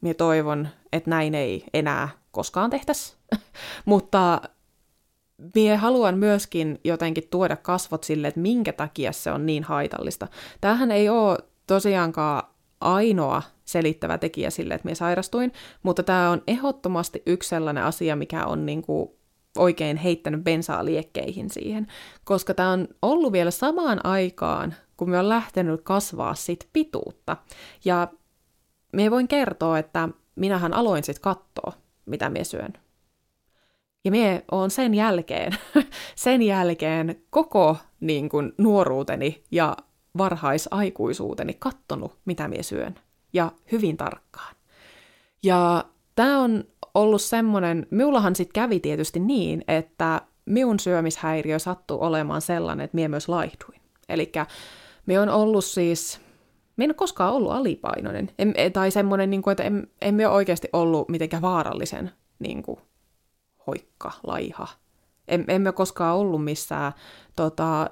minä 0.00 0.14
toivon, 0.14 0.68
että 0.92 1.10
näin 1.10 1.34
ei 1.34 1.64
enää 1.74 2.08
koskaan 2.30 2.70
tehtäisi, 2.70 3.16
mutta 3.84 4.40
minä 5.54 5.76
haluan 5.76 6.18
myöskin 6.18 6.80
jotenkin 6.84 7.28
tuoda 7.30 7.56
kasvot 7.56 8.04
sille, 8.04 8.28
että 8.28 8.40
minkä 8.40 8.72
takia 8.72 9.12
se 9.12 9.32
on 9.32 9.46
niin 9.46 9.64
haitallista. 9.64 10.28
Tämähän 10.60 10.90
ei 10.90 11.08
ole 11.08 11.38
tosiaankaan 11.66 12.42
ainoa 12.80 13.42
selittävä 13.64 14.18
tekijä 14.18 14.50
sille, 14.50 14.74
että 14.74 14.84
minä 14.84 14.94
sairastuin, 14.94 15.52
mutta 15.82 16.02
tämä 16.02 16.30
on 16.30 16.42
ehdottomasti 16.46 17.22
yksi 17.26 17.48
sellainen 17.48 17.84
asia, 17.84 18.16
mikä 18.16 18.46
on 18.46 18.66
niin 18.66 18.82
kuin 18.82 19.10
oikein 19.58 19.96
heittänyt 19.96 20.44
bensaa 20.44 20.84
liekkeihin 20.84 21.50
siihen, 21.50 21.86
koska 22.24 22.54
tämä 22.54 22.70
on 22.70 22.88
ollut 23.02 23.32
vielä 23.32 23.50
samaan 23.50 24.06
aikaan, 24.06 24.74
kun 24.96 25.10
me 25.10 25.18
on 25.18 25.28
lähtenyt 25.28 25.80
kasvaa 25.82 26.34
sit 26.34 26.68
pituutta. 26.72 27.36
Ja 27.84 28.08
me 28.92 29.10
voin 29.10 29.28
kertoa, 29.28 29.78
että 29.78 30.08
minähän 30.36 30.74
aloin 30.74 31.04
sitten 31.04 31.22
katsoa, 31.22 31.72
mitä 32.06 32.30
minä 32.30 32.44
syön. 32.44 32.72
Ja 34.04 34.10
minä 34.10 34.42
olen 34.50 34.70
sen 34.70 34.94
jälkeen, 34.94 35.52
sen 36.14 36.42
jälkeen 36.42 37.22
koko 37.30 37.76
niin 38.00 38.28
kuin, 38.28 38.52
nuoruuteni 38.58 39.44
ja 39.50 39.76
varhaisaikuisuuteni 40.18 41.54
kattonut, 41.54 42.18
mitä 42.24 42.48
minä 42.48 42.62
syön 42.62 42.94
ja 43.32 43.52
hyvin 43.72 43.96
tarkkaan. 43.96 44.56
Ja 45.42 45.84
tämä 46.14 46.40
on 46.40 46.64
ollut 46.96 47.22
semmoinen, 47.22 47.86
minullahan 47.90 48.36
sitten 48.36 48.62
kävi 48.62 48.80
tietysti 48.80 49.20
niin, 49.20 49.64
että 49.68 50.20
minun 50.46 50.80
syömishäiriö 50.80 51.58
sattui 51.58 51.98
olemaan 52.00 52.42
sellainen, 52.42 52.84
että 52.84 52.94
minä 52.94 53.08
myös 53.08 53.28
laihduin. 53.28 53.80
Eli 54.08 54.32
me 55.06 55.20
on 55.20 55.28
ollut 55.28 55.64
siis, 55.64 56.20
me 56.76 56.84
en 56.84 56.90
ole 56.90 56.94
koskaan 56.94 57.34
ollut 57.34 57.52
alipainoinen, 57.52 58.30
en, 58.38 58.54
tai 58.72 58.90
semmoinen, 58.90 59.30
niin 59.30 59.42
kuin, 59.42 59.52
että 59.52 59.62
en, 59.62 59.88
en 60.00 60.14
me 60.14 60.26
ole 60.26 60.34
oikeasti 60.34 60.68
ollut 60.72 61.08
mitenkään 61.08 61.42
vaarallisen 61.42 62.10
niin 62.38 62.62
kuin, 62.62 62.80
hoikka, 63.66 64.12
laiha. 64.26 64.68
Emme 65.28 65.72
koskaan 65.72 66.16
ollut 66.16 66.44
missään 66.44 66.92
tota, 67.36 67.90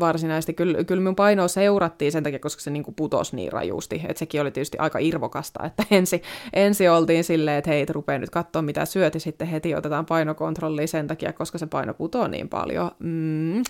varsinaisesti. 0.00 0.54
Kyllä, 0.54 0.84
kyllä 0.84 1.00
minun 1.00 1.16
painoa 1.16 1.48
seurattiin 1.48 2.12
sen 2.12 2.22
takia, 2.22 2.38
koska 2.38 2.62
se 2.62 2.70
niin 2.70 2.84
putosi 2.96 3.36
niin 3.36 3.52
rajusti. 3.52 4.02
Että 4.08 4.18
sekin 4.18 4.40
oli 4.40 4.50
tietysti 4.50 4.78
aika 4.78 4.98
irvokasta, 4.98 5.64
että 5.64 5.84
ensi, 5.96 6.22
ensi 6.52 6.88
oltiin 6.88 7.24
silleen, 7.24 7.58
että 7.58 7.70
hei, 7.70 7.86
rupea 7.90 8.18
nyt 8.18 8.30
katsoa 8.30 8.62
mitä 8.62 8.84
syöt, 8.84 9.14
ja 9.14 9.20
sitten 9.20 9.48
heti 9.48 9.74
otetaan 9.74 10.06
painokontrolli 10.06 10.86
sen 10.86 11.06
takia, 11.06 11.32
koska 11.32 11.58
se 11.58 11.66
paino 11.66 11.94
putoaa 11.94 12.28
niin 12.28 12.48
paljon. 12.48 12.90
Mm. 12.98 13.62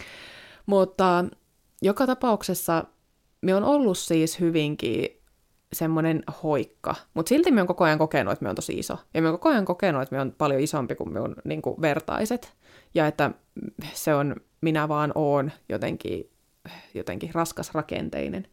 Mutta 0.66 1.24
joka 1.82 2.06
tapauksessa 2.06 2.84
me 3.40 3.54
on 3.54 3.64
ollut 3.64 3.98
siis 3.98 4.40
hyvinkin 4.40 5.08
semmoinen 5.72 6.22
hoikka, 6.42 6.94
mutta 7.14 7.28
silti 7.28 7.50
me 7.50 7.60
on 7.60 7.66
koko 7.66 7.84
ajan 7.84 7.98
kokenut, 7.98 8.32
että 8.32 8.42
me 8.42 8.48
on 8.48 8.54
tosi 8.54 8.78
iso. 8.78 8.98
Ja 9.14 9.22
me 9.22 9.28
on 9.28 9.34
koko 9.34 9.48
ajan 9.48 9.64
kokenut, 9.64 10.02
että 10.02 10.14
me 10.16 10.20
on 10.20 10.34
paljon 10.38 10.60
isompi 10.60 10.94
kuin 10.94 11.12
minun 11.12 11.36
niin 11.44 11.62
vertaiset. 11.80 12.56
Ja 12.96 13.06
että 13.06 13.30
se 13.92 14.14
on 14.14 14.36
minä 14.60 14.88
vaan 14.88 15.12
oon 15.14 15.52
jotenkin, 15.68 16.30
jotenkin 16.94 17.34
raskasrakenteinen. 17.34 18.48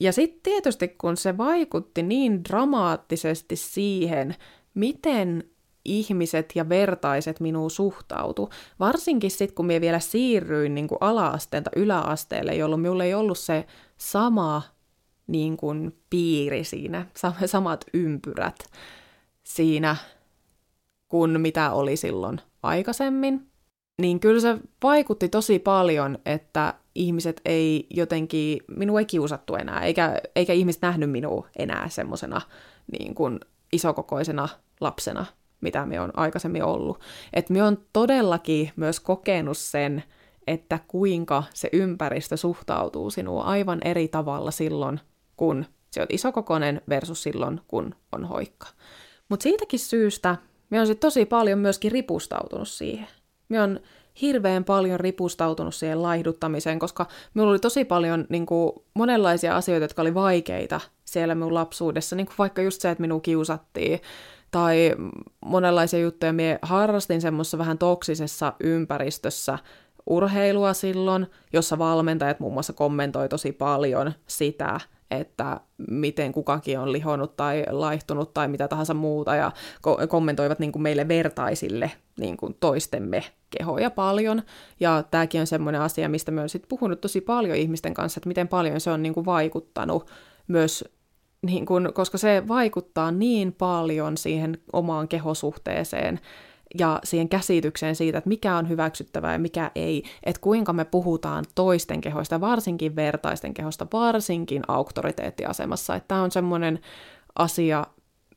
Ja 0.00 0.12
sitten 0.12 0.40
tietysti 0.42 0.88
kun 0.88 1.16
se 1.16 1.36
vaikutti 1.38 2.02
niin 2.02 2.44
dramaattisesti 2.44 3.56
siihen, 3.56 4.34
miten 4.74 5.44
ihmiset 5.84 6.52
ja 6.54 6.68
vertaiset 6.68 7.40
minuun 7.40 7.70
suhtautu. 7.70 8.50
Varsinkin 8.80 9.30
sitten, 9.30 9.54
kun 9.54 9.66
minä 9.66 9.80
vielä 9.80 10.00
siirryin 10.00 10.74
niin 10.74 10.88
kuin 10.88 10.98
ala-asteelta 11.00 11.70
yläasteelle, 11.76 12.54
jolloin 12.54 12.80
minulla 12.80 13.04
ei 13.04 13.14
ollut 13.14 13.38
se 13.38 13.66
sama 13.96 14.62
niin 15.26 15.56
kuin, 15.56 15.96
piiri 16.10 16.64
siinä, 16.64 17.06
samat 17.46 17.84
ympyrät 17.94 18.58
siinä, 19.44 19.96
kuin 21.08 21.40
mitä 21.40 21.72
oli 21.72 21.96
silloin 21.96 22.40
aikaisemmin 22.62 23.50
niin 24.00 24.20
kyllä 24.20 24.40
se 24.40 24.58
vaikutti 24.82 25.28
tosi 25.28 25.58
paljon, 25.58 26.18
että 26.26 26.74
ihmiset 26.94 27.40
ei 27.44 27.86
jotenkin, 27.90 28.60
minua 28.76 28.98
ei 28.98 29.06
kiusattu 29.06 29.54
enää, 29.54 29.82
eikä, 29.82 30.20
eikä 30.36 30.52
ihmiset 30.52 30.82
nähnyt 30.82 31.10
minua 31.10 31.48
enää 31.58 31.88
semmoisena 31.88 32.40
niin 32.98 33.14
kuin 33.14 33.40
isokokoisena 33.72 34.48
lapsena, 34.80 35.26
mitä 35.60 35.86
me 35.86 36.00
on 36.00 36.12
aikaisemmin 36.16 36.64
ollut. 36.64 37.00
Että 37.32 37.52
me 37.52 37.62
on 37.62 37.78
todellakin 37.92 38.72
myös 38.76 39.00
kokenut 39.00 39.58
sen, 39.58 40.04
että 40.46 40.78
kuinka 40.88 41.42
se 41.54 41.68
ympäristö 41.72 42.36
suhtautuu 42.36 43.10
sinuun 43.10 43.42
aivan 43.42 43.78
eri 43.84 44.08
tavalla 44.08 44.50
silloin, 44.50 45.00
kun 45.36 45.64
se 45.90 46.00
on 46.00 46.06
isokokoinen 46.10 46.80
versus 46.88 47.22
silloin, 47.22 47.60
kun 47.68 47.94
on 48.12 48.24
hoikka. 48.24 48.66
Mutta 49.28 49.42
siitäkin 49.42 49.78
syystä 49.78 50.36
me 50.70 50.80
on 50.80 50.86
tosi 51.00 51.26
paljon 51.26 51.58
myöskin 51.58 51.92
ripustautunut 51.92 52.68
siihen. 52.68 53.08
Me 53.48 53.60
on 53.62 53.80
hirveän 54.20 54.64
paljon 54.64 55.00
ripustautunut 55.00 55.74
siihen 55.74 56.02
laihduttamiseen, 56.02 56.78
koska 56.78 57.06
minulla 57.34 57.50
oli 57.50 57.58
tosi 57.58 57.84
paljon 57.84 58.26
niin 58.28 58.46
kuin, 58.46 58.72
monenlaisia 58.94 59.56
asioita, 59.56 59.84
jotka 59.84 60.02
oli 60.02 60.14
vaikeita 60.14 60.80
siellä 61.04 61.34
minun 61.34 61.54
lapsuudessa, 61.54 62.16
niin 62.16 62.26
kuin 62.26 62.34
vaikka 62.38 62.62
just 62.62 62.80
se, 62.80 62.90
että 62.90 63.00
minua 63.00 63.20
kiusattiin, 63.20 64.00
tai 64.50 64.96
monenlaisia 65.44 66.00
juttuja. 66.00 66.32
Minä 66.32 66.58
harrastin 66.62 67.20
semmoisessa 67.20 67.58
vähän 67.58 67.78
toksisessa 67.78 68.52
ympäristössä 68.60 69.58
urheilua 70.06 70.72
silloin, 70.72 71.26
jossa 71.52 71.78
valmentajat 71.78 72.40
muun 72.40 72.52
muassa 72.52 72.72
kommentoi 72.72 73.28
tosi 73.28 73.52
paljon 73.52 74.12
sitä, 74.26 74.80
että 75.10 75.60
miten 75.90 76.32
kukakin 76.32 76.78
on 76.78 76.92
lihonut 76.92 77.36
tai 77.36 77.64
laihtunut 77.70 78.34
tai 78.34 78.48
mitä 78.48 78.68
tahansa 78.68 78.94
muuta, 78.94 79.34
ja 79.34 79.52
ko- 79.86 80.06
kommentoivat 80.06 80.58
niin 80.58 80.72
kuin 80.72 80.82
meille 80.82 81.08
vertaisille 81.08 81.90
niin 82.18 82.36
kuin 82.36 82.56
toistemme 82.60 83.24
kehoja 83.58 83.90
paljon. 83.90 84.42
Ja 84.80 85.04
tämäkin 85.10 85.40
on 85.40 85.46
semmoinen 85.46 85.80
asia, 85.80 86.08
mistä 86.08 86.30
me 86.30 86.48
sit 86.48 86.64
puhunut 86.68 87.00
tosi 87.00 87.20
paljon 87.20 87.56
ihmisten 87.56 87.94
kanssa, 87.94 88.18
että 88.18 88.28
miten 88.28 88.48
paljon 88.48 88.80
se 88.80 88.90
on 88.90 89.02
niin 89.02 89.14
kuin 89.14 89.26
vaikuttanut 89.26 90.10
myös 90.48 90.84
niin 91.42 91.66
kun, 91.66 91.90
koska 91.94 92.18
se 92.18 92.42
vaikuttaa 92.48 93.10
niin 93.10 93.52
paljon 93.52 94.16
siihen 94.16 94.58
omaan 94.72 95.08
kehosuhteeseen 95.08 96.20
ja 96.78 97.00
siihen 97.04 97.28
käsitykseen 97.28 97.96
siitä, 97.96 98.18
että 98.18 98.28
mikä 98.28 98.56
on 98.56 98.68
hyväksyttävää 98.68 99.32
ja 99.32 99.38
mikä 99.38 99.70
ei, 99.74 100.02
että 100.22 100.40
kuinka 100.40 100.72
me 100.72 100.84
puhutaan 100.84 101.44
toisten 101.54 102.00
kehoista, 102.00 102.40
varsinkin 102.40 102.96
vertaisten 102.96 103.54
kehosta, 103.54 103.86
varsinkin 103.92 104.62
auktoriteettiasemassa, 104.68 105.94
että 105.94 106.08
tämä 106.08 106.22
on 106.22 106.30
semmoinen 106.30 106.78
asia, 107.38 107.86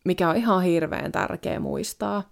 mikä 0.05 0.29
on 0.29 0.35
ihan 0.35 0.63
hirveän 0.63 1.11
tärkeä 1.11 1.59
muistaa. 1.59 2.23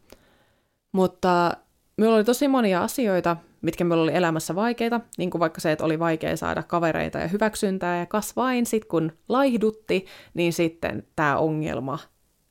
Mutta 0.92 1.51
minulla 1.98 2.16
oli 2.16 2.24
tosi 2.24 2.48
monia 2.48 2.84
asioita, 2.84 3.38
mitkä 3.62 3.84
minulla 3.84 4.04
oli 4.04 4.16
elämässä 4.16 4.56
vaikeita, 4.56 5.01
niin 5.18 5.30
kuin 5.30 5.39
vaikka 5.39 5.62
se, 5.62 5.72
että 5.72 5.86
oli 5.86 6.00
vaikea 6.00 6.38
saada 6.38 6.63
kavereita 6.63 7.20
ja 7.20 7.27
hyväksyntää, 7.27 8.00
ja 8.00 8.06
kas 8.06 8.36
vain 8.36 8.66
sit 8.66 8.86
kun 8.86 9.12
laihdutti, 9.30 10.06
niin 10.34 10.54
sitten 10.54 11.08
tämä 11.16 11.38
ongelma 11.38 12.00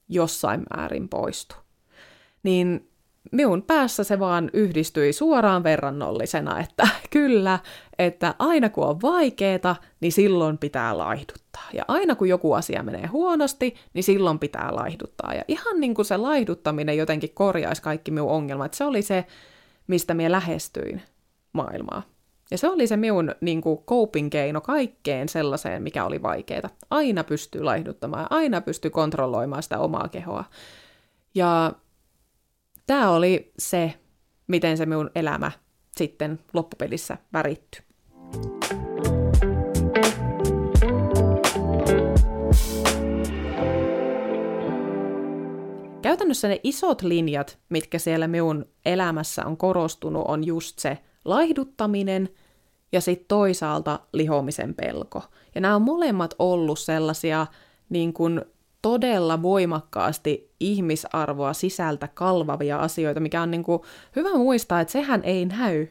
jossain 0.09 0.63
määrin 0.77 1.09
poistui. 1.09 1.59
Niin 2.43 2.91
minun 3.33 3.63
päässä 3.63 4.05
se 4.05 4.19
vaan 4.19 4.51
yhdistyi 4.53 5.13
suoraan 5.13 5.65
verrannollisena, 5.65 6.61
että 6.61 6.89
kyllä, 7.11 7.59
että 7.99 8.35
aina 8.39 8.69
kun 8.69 8.85
on 8.85 9.03
vaikeeta, 9.03 9.77
niin 10.01 10.13
silloin 10.13 10.59
pitää 10.59 10.99
laihduttaa. 10.99 11.69
Ja 11.73 11.85
aina 11.89 12.15
kun 12.15 12.29
joku 12.29 12.53
asia 12.53 12.83
menee 12.83 13.07
huonosti, 13.07 13.75
niin 13.95 14.05
silloin 14.05 14.39
pitää 14.39 14.75
laihduttaa. 14.75 15.35
Ja 15.35 15.43
ihan 15.49 15.81
niin 15.81 15.95
kuin 15.95 16.07
se 16.07 16.17
laihduttaminen 16.17 16.97
jotenkin 16.97 17.31
korjaisi 17.35 17.83
kaikki 17.83 18.11
minun 18.11 18.31
ongelmat. 18.31 18.75
Se 18.75 18.85
oli 18.85 19.03
se 19.03 19.25
mistä 19.87 20.15
minä 20.15 20.33
lähestyin 20.33 21.03
maailmaa. 21.53 22.03
Ja 22.51 22.59
se 22.59 22.69
oli 22.69 22.87
se 22.87 22.97
minun 22.97 23.35
niin 23.41 23.61
kuin, 23.61 23.79
coping 23.79 24.31
keino 24.31 24.61
kaikkeen 24.61 25.29
sellaiseen, 25.29 25.83
mikä 25.83 26.05
oli 26.05 26.23
vaikeaa. 26.23 26.71
Aina 26.91 27.25
pystyy 27.25 27.63
laihduttamaan, 27.63 28.27
aina 28.31 28.61
pystyy 28.61 28.91
kontrolloimaan 28.91 29.63
sitä 29.63 29.79
omaa 29.79 30.09
kehoa. 30.09 30.45
Ja 31.35 31.73
tämä 32.87 33.11
oli 33.11 33.53
se, 33.59 33.95
miten 34.47 34.77
se 34.77 34.87
minun 34.87 35.11
elämä 35.15 35.51
sitten 35.97 36.41
loppupelissä 36.53 37.17
värittyi. 37.33 37.83
Käytännössä 46.03 46.49
ne 46.49 46.61
isot 46.63 47.03
linjat, 47.03 47.59
mitkä 47.69 47.99
siellä 47.99 48.29
minun 48.29 48.67
elämässä 48.85 49.47
on 49.47 49.57
korostunut, 49.57 50.25
on 50.29 50.47
just 50.47 50.79
se 50.79 50.99
laihduttaminen 51.25 52.29
ja 52.93 53.01
sitten 53.01 53.29
toisaalta 53.29 54.01
lihomisen 54.13 54.75
pelko. 54.75 55.23
Ja 55.55 55.61
nämä 55.61 55.77
on 55.77 55.83
molemmat 55.83 56.35
ollut 56.39 56.79
sellaisia 56.79 57.47
niin 57.89 58.13
kuin 58.13 58.43
todella 58.83 59.43
voimakkaasti 59.43 60.46
ihmisarvoa 60.61 61.53
sisältä 61.53 62.09
kalvavia 62.09 62.79
asioita, 62.79 63.21
mikä 63.21 63.43
on 63.43 63.51
niin 63.51 63.65
kuin 63.65 63.83
hyvä 64.17 64.35
muistaa, 64.35 64.81
että 64.81 64.93
sehän 64.93 65.25
ei 65.25 65.45
näy 65.45 65.87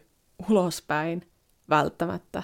ulospäin 0.49 1.21
välttämättä. 1.69 2.43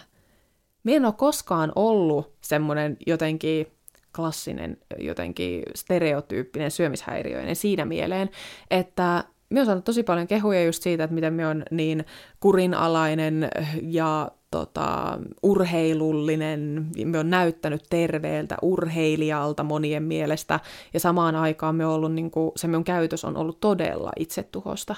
Minä 0.84 0.96
en 0.96 1.06
ole 1.06 1.14
koskaan 1.18 1.72
ollut 1.76 2.34
semmoinen 2.42 2.98
jotenkin 3.08 3.68
klassinen, 4.16 4.78
jotenkin 4.98 5.64
stereotyyppinen 5.76 6.72
syömishäiriöinen 6.72 7.56
siinä 7.56 7.86
mieleen, 7.86 8.30
että 8.72 9.24
me 9.50 9.60
on 9.60 9.66
saanut 9.66 9.84
tosi 9.84 10.04
paljon 10.04 10.28
kehuja 10.28 10.64
just 10.64 10.84
siitä, 10.84 11.04
että 11.04 11.14
miten 11.14 11.34
me 11.34 11.48
on 11.48 11.64
niin 11.72 12.06
kurinalainen 12.40 13.50
ja 13.82 14.32
tota, 14.52 15.20
urheilullinen, 15.44 16.88
me 17.06 17.20
on 17.20 17.30
näyttänyt 17.30 17.84
terveeltä 17.90 18.58
urheilijalta 18.62 19.64
monien 19.64 20.04
mielestä, 20.04 20.60
ja 20.94 21.00
samaan 21.00 21.36
aikaan 21.36 21.76
me 21.76 21.86
on 21.86 21.94
ollut, 21.94 22.14
niin 22.14 22.32
kuin, 22.32 22.52
se 22.56 22.68
minun 22.68 22.84
käytös 22.84 23.26
on 23.26 23.38
ollut 23.38 23.60
todella 23.60 24.12
itsetuhosta. 24.20 24.96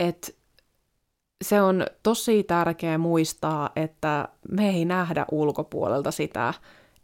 Et 0.00 0.38
se 1.44 1.60
on 1.60 1.86
tosi 2.02 2.42
tärkeää 2.42 2.98
muistaa, 2.98 3.70
että 3.76 4.28
me 4.50 4.68
ei 4.68 4.84
nähdä 4.84 5.26
ulkopuolelta 5.32 6.10
sitä, 6.10 6.54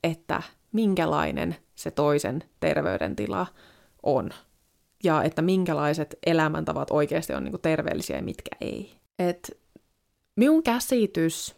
että 0.04 0.42
minkälainen 0.72 1.56
se 1.74 1.90
toisen 1.90 2.44
terveydentila 2.60 3.46
on. 4.02 4.30
Ja 5.04 5.22
että 5.22 5.42
minkälaiset 5.42 6.18
elämäntavat 6.26 6.90
oikeasti 6.90 7.34
on 7.34 7.44
niin 7.44 7.60
terveellisiä 7.62 8.16
ja 8.16 8.22
mitkä 8.22 8.56
ei. 8.60 8.94
Et 9.18 9.63
minun 10.36 10.62
käsitys 10.62 11.56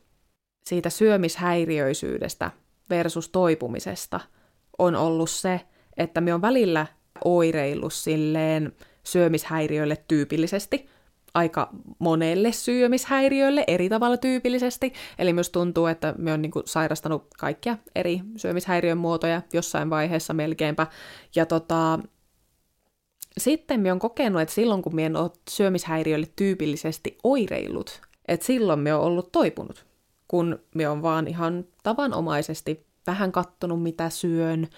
siitä 0.66 0.90
syömishäiriöisyydestä 0.90 2.50
versus 2.90 3.28
toipumisesta 3.28 4.20
on 4.78 4.94
ollut 4.94 5.30
se, 5.30 5.60
että 5.96 6.20
me 6.20 6.34
on 6.34 6.42
välillä 6.42 6.86
oireillut 7.24 7.92
silleen 7.92 8.72
syömishäiriöille 9.04 10.04
tyypillisesti, 10.08 10.88
aika 11.34 11.70
monelle 11.98 12.52
syömishäiriölle 12.52 13.64
eri 13.66 13.88
tavalla 13.88 14.16
tyypillisesti. 14.16 14.92
Eli 15.18 15.32
myös 15.32 15.50
tuntuu, 15.50 15.86
että 15.86 16.14
me 16.18 16.32
on 16.32 16.42
niinku 16.42 16.62
sairastanut 16.64 17.26
kaikkia 17.38 17.76
eri 17.94 18.20
syömishäiriön 18.36 18.98
muotoja 18.98 19.42
jossain 19.52 19.90
vaiheessa 19.90 20.34
melkeinpä. 20.34 20.86
Ja 21.34 21.46
tota, 21.46 21.98
sitten 23.38 23.80
me 23.80 23.92
on 23.92 23.98
kokenut, 23.98 24.42
että 24.42 24.54
silloin 24.54 24.82
kun 24.82 24.94
me 24.94 25.06
en 25.06 25.16
ole 25.16 25.30
syömishäiriölle 25.50 26.26
tyypillisesti 26.36 27.18
oireillut, 27.24 28.00
että 28.28 28.46
silloin 28.46 28.80
me 28.80 28.94
on 28.94 29.00
ollut 29.00 29.32
toipunut, 29.32 29.86
kun 30.28 30.58
me 30.74 30.88
on 30.88 31.02
vaan 31.02 31.28
ihan 31.28 31.64
tavanomaisesti 31.82 32.86
vähän 33.06 33.32
kattonut 33.32 33.82
mitä 33.82 34.10
syön, 34.10 34.68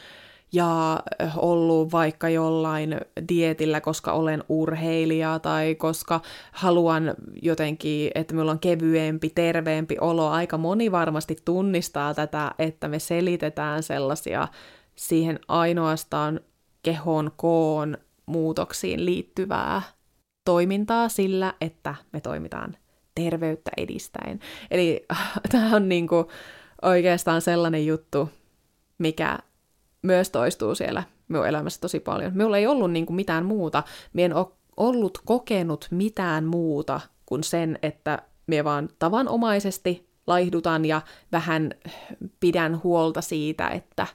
ja 0.52 1.02
ollut 1.36 1.92
vaikka 1.92 2.28
jollain 2.28 2.96
dietillä, 3.28 3.80
koska 3.80 4.12
olen 4.12 4.44
urheilija 4.48 5.38
tai 5.38 5.74
koska 5.74 6.20
haluan 6.52 7.14
jotenkin, 7.42 8.10
että 8.14 8.34
minulla 8.34 8.52
on 8.52 8.58
kevyempi, 8.58 9.30
terveempi 9.34 9.96
olo. 10.00 10.28
Aika 10.28 10.58
moni 10.58 10.92
varmasti 10.92 11.36
tunnistaa 11.44 12.14
tätä, 12.14 12.54
että 12.58 12.88
me 12.88 12.98
selitetään 12.98 13.82
sellaisia 13.82 14.48
siihen 14.94 15.40
ainoastaan 15.48 16.40
kehon 16.82 17.30
koon 17.36 17.98
muutoksiin 18.26 19.04
liittyvää 19.04 19.82
toimintaa 20.44 21.08
sillä, 21.08 21.54
että 21.60 21.94
me 22.12 22.20
toimitaan 22.20 22.76
terveyttä 23.24 23.70
edistäen. 23.76 24.40
Eli 24.70 25.06
tämä 25.52 25.76
on 25.76 25.88
niinku 25.88 26.30
oikeastaan 26.82 27.42
sellainen 27.42 27.86
juttu, 27.86 28.30
mikä 28.98 29.38
myös 30.02 30.30
toistuu 30.30 30.74
siellä 30.74 31.02
minun 31.28 31.46
elämässä 31.46 31.80
tosi 31.80 32.00
paljon. 32.00 32.32
Minulla 32.36 32.58
ei 32.58 32.66
ollut 32.66 32.90
niin 32.90 33.06
kuin 33.06 33.16
mitään 33.16 33.44
muuta. 33.44 33.82
Minä 34.12 34.24
en 34.24 34.34
ole 34.34 34.46
ollut 34.76 35.18
kokenut 35.24 35.88
mitään 35.90 36.44
muuta 36.44 37.00
kuin 37.26 37.44
sen, 37.44 37.78
että 37.82 38.22
minä 38.46 38.64
vaan 38.64 38.88
tavanomaisesti 38.98 40.08
laihdutan 40.26 40.84
ja 40.84 41.00
vähän 41.32 41.70
pidän 42.40 42.82
huolta 42.82 43.20
siitä, 43.20 43.68
että 43.68 44.06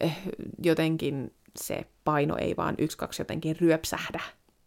eh, 0.00 0.18
jotenkin 0.62 1.34
se 1.56 1.86
paino 2.04 2.36
ei 2.36 2.56
vaan 2.56 2.74
yksi, 2.78 2.98
kaksi 2.98 3.20
jotenkin 3.20 3.56
ryöpsähdä 3.60 4.20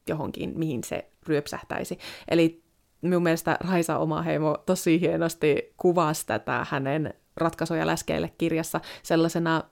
johonkin, 0.10 0.54
mihin 0.56 0.84
se 0.84 1.10
ryöpsähtäisi. 1.28 2.00
Eli 2.28 2.65
minun 3.08 3.24
mielestä 3.24 3.58
Raisa 3.72 3.98
Omaheimo 3.98 4.58
tosi 4.66 5.00
hienosti 5.00 5.74
kuvasi 5.78 6.26
tätä 6.26 6.66
hänen 6.70 7.14
ratkaisuja 7.38 7.88
läskeille 7.88 8.32
kirjassa 8.38 8.82
sellaisena 9.04 9.64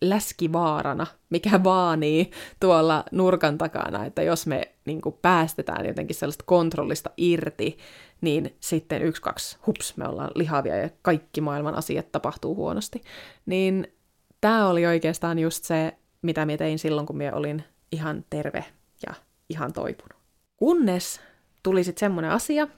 läskivaarana, 0.00 1.06
mikä 1.30 1.64
vaanii 1.64 2.30
tuolla 2.60 3.04
nurkan 3.12 3.58
takana, 3.58 4.04
että 4.04 4.22
jos 4.22 4.46
me 4.46 4.72
niin 4.84 5.00
kuin 5.00 5.18
päästetään 5.22 5.86
jotenkin 5.86 6.16
sellaista 6.16 6.44
kontrollista 6.46 7.10
irti, 7.16 7.78
niin 8.20 8.56
sitten 8.60 9.02
yksi, 9.02 9.22
kaksi, 9.22 9.58
hups, 9.66 9.96
me 9.96 10.08
ollaan 10.08 10.30
lihavia 10.34 10.76
ja 10.76 10.90
kaikki 11.02 11.40
maailman 11.40 11.74
asiat 11.74 12.12
tapahtuu 12.12 12.54
huonosti. 12.54 13.02
Niin 13.46 13.92
tämä 14.40 14.68
oli 14.68 14.86
oikeastaan 14.86 15.38
just 15.38 15.64
se, 15.64 15.96
mitä 16.22 16.46
mä 16.46 16.56
tein 16.56 16.78
silloin, 16.78 17.06
kun 17.06 17.16
mä 17.16 17.30
olin 17.32 17.64
ihan 17.92 18.24
terve 18.30 18.64
ja 19.06 19.14
ihan 19.48 19.72
toipunut. 19.72 20.18
Kunnes 20.56 21.20
tuli 21.62 21.84
sitten 21.84 22.00
semmoinen 22.00 22.30
asia, 22.30 22.68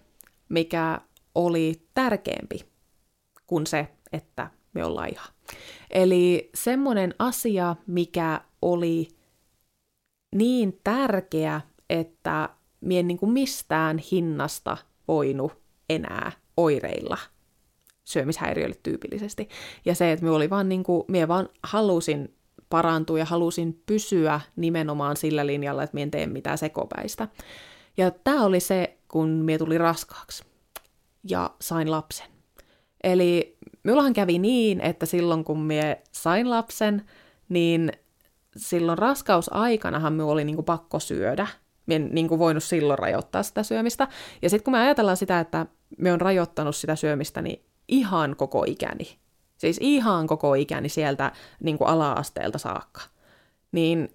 mikä 0.49 1.01
oli 1.35 1.83
tärkeämpi 1.95 2.61
kuin 3.47 3.67
se, 3.67 3.89
että 4.13 4.51
me 4.73 4.85
ollaan 4.85 5.09
ihan. 5.13 5.29
Eli 5.91 6.51
semmoinen 6.55 7.15
asia, 7.19 7.77
mikä 7.87 8.41
oli 8.63 9.09
niin 10.35 10.81
tärkeä, 10.85 11.61
että 11.91 12.49
mien 12.81 13.09
niin 13.09 13.19
kuin 13.19 13.33
mistään 13.33 13.99
hinnasta 13.99 14.77
voinut 15.09 15.53
enää 15.91 16.33
oireilla 16.57 17.19
syömishäiriöille 18.05 18.77
tyypillisesti. 18.83 19.49
Ja 19.85 19.95
se, 19.95 20.13
että 20.13 20.25
me 20.25 20.31
oli 20.31 20.51
vaan 20.51 20.69
niin 20.69 20.83
kuin, 20.83 21.05
mie 21.09 21.29
vaan 21.29 21.49
halusin 21.63 22.35
parantua 22.71 23.19
ja 23.19 23.25
halusin 23.25 23.83
pysyä 23.87 24.41
nimenomaan 24.57 25.17
sillä 25.17 25.47
linjalla, 25.47 25.83
että 25.83 25.95
mie 25.95 26.03
en 26.03 26.11
tee 26.11 26.27
mitään 26.27 26.59
sekopäistä. 26.59 27.29
Ja 28.01 28.11
tämä 28.11 28.45
oli 28.45 28.61
se, 28.61 28.99
kun 29.09 29.29
mie 29.29 29.59
tuli 29.59 29.79
raskaaksi 29.79 30.45
ja 31.25 31.51
sain 31.61 31.91
lapsen. 31.91 32.27
Eli 33.03 33.59
minullahan 33.85 34.13
kävi 34.13 34.39
niin, 34.39 34.81
että 34.81 35.07
silloin 35.07 35.45
kun 35.45 35.61
mie 35.61 36.03
sain 36.13 36.51
lapsen, 36.51 37.07
niin 37.49 37.93
silloin 38.57 38.99
raskausaikanahan 38.99 40.13
minulla 40.13 40.33
oli 40.33 40.45
niinku 40.45 40.63
pakko 40.63 41.01
syödä. 41.01 41.47
Mie 41.87 41.97
en 41.97 42.09
niinku 42.13 42.39
voinut 42.39 42.65
silloin 42.65 42.99
rajoittaa 42.99 43.43
sitä 43.43 43.63
syömistä. 43.63 44.09
Ja 44.43 44.51
sitten 44.51 44.65
kun 44.65 44.73
me 44.73 44.79
ajatellaan 44.79 45.17
sitä, 45.17 45.41
että 45.41 45.67
me 45.99 46.13
on 46.13 46.21
rajoittanut 46.21 46.77
sitä 46.77 46.97
syömistä, 46.97 47.43
niin 47.43 47.65
ihan 47.89 48.37
koko 48.37 48.65
ikäni. 48.67 49.19
Siis 49.57 49.79
ihan 49.81 50.27
koko 50.27 50.55
ikäni 50.55 50.89
sieltä 50.89 51.33
niin 51.63 51.79
kuin 51.79 51.89
ala-asteelta 51.89 52.59
saakka. 52.59 53.01
Niin 53.73 54.09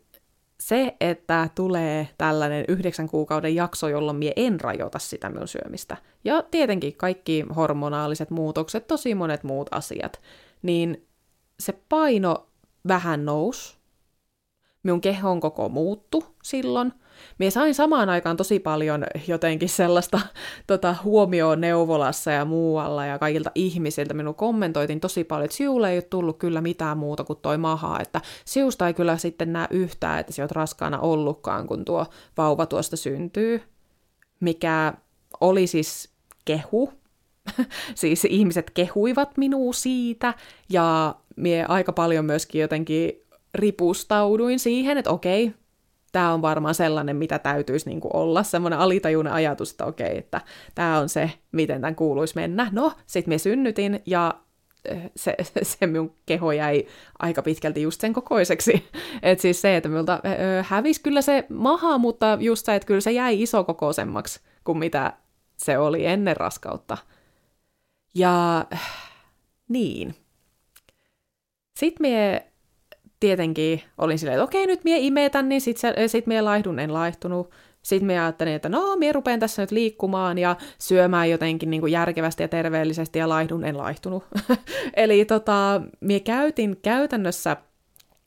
se, 0.60 0.96
että 1.00 1.50
tulee 1.56 2.08
tällainen 2.18 2.66
yhdeksän 2.68 3.10
kuukauden 3.10 3.56
jakso, 3.56 3.88
jolloin 3.88 4.18
mie 4.18 4.34
en 4.36 4.62
rajoita 4.62 5.00
sitä 5.00 5.30
minun 5.30 5.48
syömistä, 5.48 5.98
ja 6.24 6.44
tietenkin 6.52 6.98
kaikki 6.98 7.46
hormonaaliset 7.56 8.30
muutokset, 8.30 8.88
tosi 8.88 9.16
monet 9.16 9.44
muut 9.44 9.68
asiat, 9.72 10.22
niin 10.62 11.08
se 11.60 11.80
paino 11.90 12.48
vähän 12.88 13.26
nousi, 13.26 13.78
minun 14.84 15.02
kehon 15.02 15.40
koko 15.40 15.70
muuttu 15.70 16.24
silloin, 16.44 16.94
Mie 17.38 17.52
sain 17.52 17.76
samaan 17.76 18.10
aikaan 18.10 18.38
tosi 18.38 18.60
paljon 18.60 19.04
jotenkin 19.28 19.70
sellaista 19.70 20.20
tota, 20.68 20.96
huomioon 21.04 21.62
neuvolassa 21.62 22.32
ja 22.32 22.46
muualla 22.46 23.06
ja 23.06 23.20
kaikilta 23.20 23.52
ihmisiltä. 23.56 24.14
Minun 24.14 24.36
kommentoitin 24.36 25.00
tosi 25.00 25.24
paljon, 25.24 25.46
että 25.46 25.58
siulle 25.58 25.92
ei 25.92 25.98
ole 25.98 26.02
tullut 26.02 26.38
kyllä 26.38 26.62
mitään 26.62 26.98
muuta 26.98 27.24
kuin 27.24 27.40
toi 27.42 27.58
maha, 27.58 28.00
että 28.00 28.22
siusta 28.46 28.88
ei 28.88 28.94
kyllä 28.94 29.18
sitten 29.18 29.54
näe 29.54 29.68
yhtään, 29.72 30.20
että 30.20 30.34
sä 30.34 30.44
oot 30.44 30.52
raskaana 30.52 31.00
ollutkaan, 31.00 31.68
kun 31.68 31.86
tuo 31.86 32.06
vauva 32.38 32.66
tuosta 32.66 32.98
syntyy. 32.98 33.62
Mikä 34.40 34.94
oli 35.42 35.68
siis 35.68 36.10
kehu, 36.46 36.94
siis 37.96 38.26
ihmiset 38.26 38.70
kehuivat 38.70 39.38
minua 39.38 39.74
siitä, 39.74 40.34
ja 40.70 41.16
mie 41.36 41.66
aika 41.68 41.94
paljon 41.94 42.26
myöskin 42.26 42.62
jotenkin 42.62 43.12
ripustauduin 43.56 44.60
siihen, 44.60 44.98
että 44.98 45.12
okei, 45.12 45.54
tämä 46.16 46.34
on 46.34 46.42
varmaan 46.42 46.76
sellainen, 46.76 47.16
mitä 47.16 47.40
täytyisi 47.40 47.90
niin 47.90 48.02
olla, 48.14 48.44
semmoinen 48.44 48.80
alitajuinen 48.80 49.34
ajatus, 49.34 49.72
että 49.72 49.86
okei, 49.86 50.18
että 50.18 50.42
tämä 50.76 51.00
on 51.00 51.10
se, 51.10 51.32
miten 51.52 51.82
tämän 51.82 51.96
kuuluisi 51.96 52.36
mennä. 52.36 52.70
No, 52.72 52.92
sitten 53.06 53.34
me 53.34 53.38
synnytin 53.38 54.02
ja 54.06 54.34
eh, 54.86 55.12
se, 55.16 55.36
se 55.64 55.88
minun 55.88 56.16
keho 56.26 56.52
jäi 56.52 56.88
aika 57.20 57.42
pitkälti 57.42 57.82
just 57.82 58.02
sen 58.02 58.14
kokoiseksi. 58.14 58.90
että 59.24 59.42
siis 59.42 59.62
se, 59.62 59.78
että 59.78 59.90
minulta 59.90 60.20
eh, 60.24 60.66
hävisi 60.68 61.02
kyllä 61.02 61.22
se 61.22 61.46
maha, 61.50 61.98
mutta 61.98 62.38
just 62.40 62.66
se, 62.66 62.76
että 62.76 62.88
kyllä 62.88 63.02
se 63.02 63.12
jäi 63.12 63.42
isokokoisemmaksi 63.42 64.40
kuin 64.64 64.78
mitä 64.78 65.14
se 65.58 65.78
oli 65.78 66.06
ennen 66.06 66.38
raskautta. 66.38 66.98
Ja 68.16 68.66
niin. 69.70 70.16
Sitten 71.80 72.08
me 72.08 72.46
tietenkin 73.26 73.82
olin 73.98 74.20
silleen, 74.20 74.36
että 74.36 74.44
okei, 74.44 74.68
nyt 74.68 74.84
mie 74.84 74.98
imetän, 75.00 75.50
niin 75.50 75.62
sit, 75.62 75.78
sit 76.08 76.28
mie 76.28 76.42
laihdun, 76.42 76.80
en 76.80 76.94
laihtunut. 76.94 77.52
Sitten 77.82 78.08
me 78.08 78.20
ajattelin, 78.20 78.54
että 78.54 78.70
no, 78.70 78.96
mie 78.96 79.14
rupean 79.14 79.40
tässä 79.40 79.62
nyt 79.62 79.72
liikkumaan 79.72 80.38
ja 80.38 80.56
syömään 80.80 81.30
jotenkin 81.30 81.70
niin 81.70 81.82
kuin 81.82 81.92
järkevästi 81.92 82.44
ja 82.44 82.48
terveellisesti 82.48 83.20
ja 83.20 83.30
laihdun, 83.30 83.66
en 83.66 83.78
laihtunut. 83.78 84.24
Eli 84.96 85.26
tota, 85.26 85.82
mie 86.02 86.20
käytin 86.20 86.78
käytännössä 86.82 87.58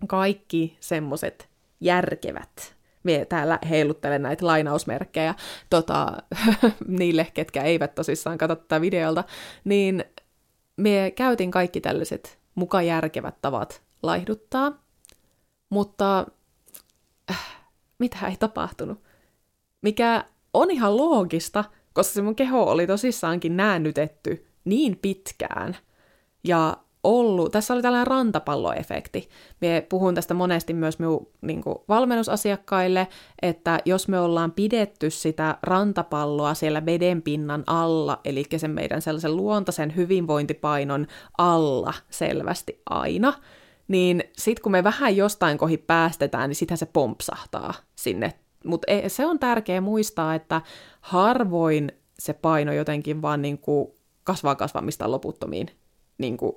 kaikki 0.07 0.77
semmoset 0.81 1.49
järkevät 1.81 2.75
mie 3.03 3.25
täällä 3.25 3.59
heiluttelen 3.69 4.23
näitä 4.23 4.47
lainausmerkkejä 4.47 5.35
tota, 5.71 6.13
niille, 6.99 7.27
ketkä 7.35 7.63
eivät 7.63 7.95
tosissaan 7.95 8.39
katso 8.39 8.57
tätä 8.57 8.81
videolta, 8.81 9.25
niin 9.65 10.05
mie 10.77 11.11
käytin 11.11 11.51
kaikki 11.51 11.81
tällaiset 11.81 12.39
muka 12.55 12.83
järkevät 12.83 13.35
tavat 13.43 13.83
laihduttaa, 14.03 14.88
mutta 15.71 16.27
äh, 17.31 17.57
mitä 17.99 18.27
ei 18.27 18.37
tapahtunut. 18.37 19.03
Mikä 19.83 20.25
on 20.55 20.71
ihan 20.71 20.97
loogista, 20.97 21.65
koska 21.93 22.15
se 22.15 22.23
mun 22.23 22.37
keho 22.37 22.63
oli 22.63 22.87
tosissaankin 22.87 23.57
näännytetty 23.57 24.47
niin 24.65 24.99
pitkään. 25.03 25.77
Ja 26.45 26.77
ollut, 27.05 27.53
tässä 27.53 27.75
oli 27.75 27.83
tällainen 27.83 28.07
rantapalloefekti. 28.07 29.29
Me 29.61 29.87
puhun 29.89 30.15
tästä 30.15 30.35
monesti 30.35 30.75
myös 30.75 30.99
minun 30.99 31.29
niin 31.41 31.63
kuin, 31.63 31.79
valmennusasiakkaille, 31.89 33.09
että 33.43 33.79
jos 33.85 34.09
me 34.09 34.21
ollaan 34.21 34.53
pidetty 34.53 35.11
sitä 35.11 35.59
rantapalloa 35.63 36.55
siellä 36.55 36.87
veden 36.87 37.23
pinnan 37.23 37.65
alla, 37.67 38.21
eli 38.25 38.45
sen 38.57 38.71
meidän 38.71 39.03
sellaisen 39.03 39.37
luontaisen 39.37 39.97
hyvinvointipainon 39.97 41.07
alla 41.39 41.95
selvästi 42.11 42.83
aina, 42.91 43.33
niin 43.89 44.25
sitten 44.39 44.63
kun 44.63 44.73
me 44.73 44.85
vähän 44.85 45.17
jostain 45.17 45.59
kohi 45.59 45.77
päästetään, 45.77 46.51
niin 46.51 46.57
sitähän 46.57 46.79
se 46.79 46.87
pompsahtaa 46.87 47.75
sinne. 47.97 48.35
Mutta 48.65 48.87
se 49.09 49.27
on 49.27 49.39
tärkeää 49.39 49.81
muistaa, 49.81 50.35
että 50.35 50.61
harvoin 51.01 51.93
se 52.19 52.33
paino 52.33 52.73
jotenkin 52.73 53.23
vaan 53.23 53.43
niin 53.43 53.59
kuin 53.59 53.89
kasvaa 54.25 54.55
kasvamista 54.55 55.11
loputtomiin. 55.11 55.71
Niin 56.19 56.37
kuin, 56.37 56.53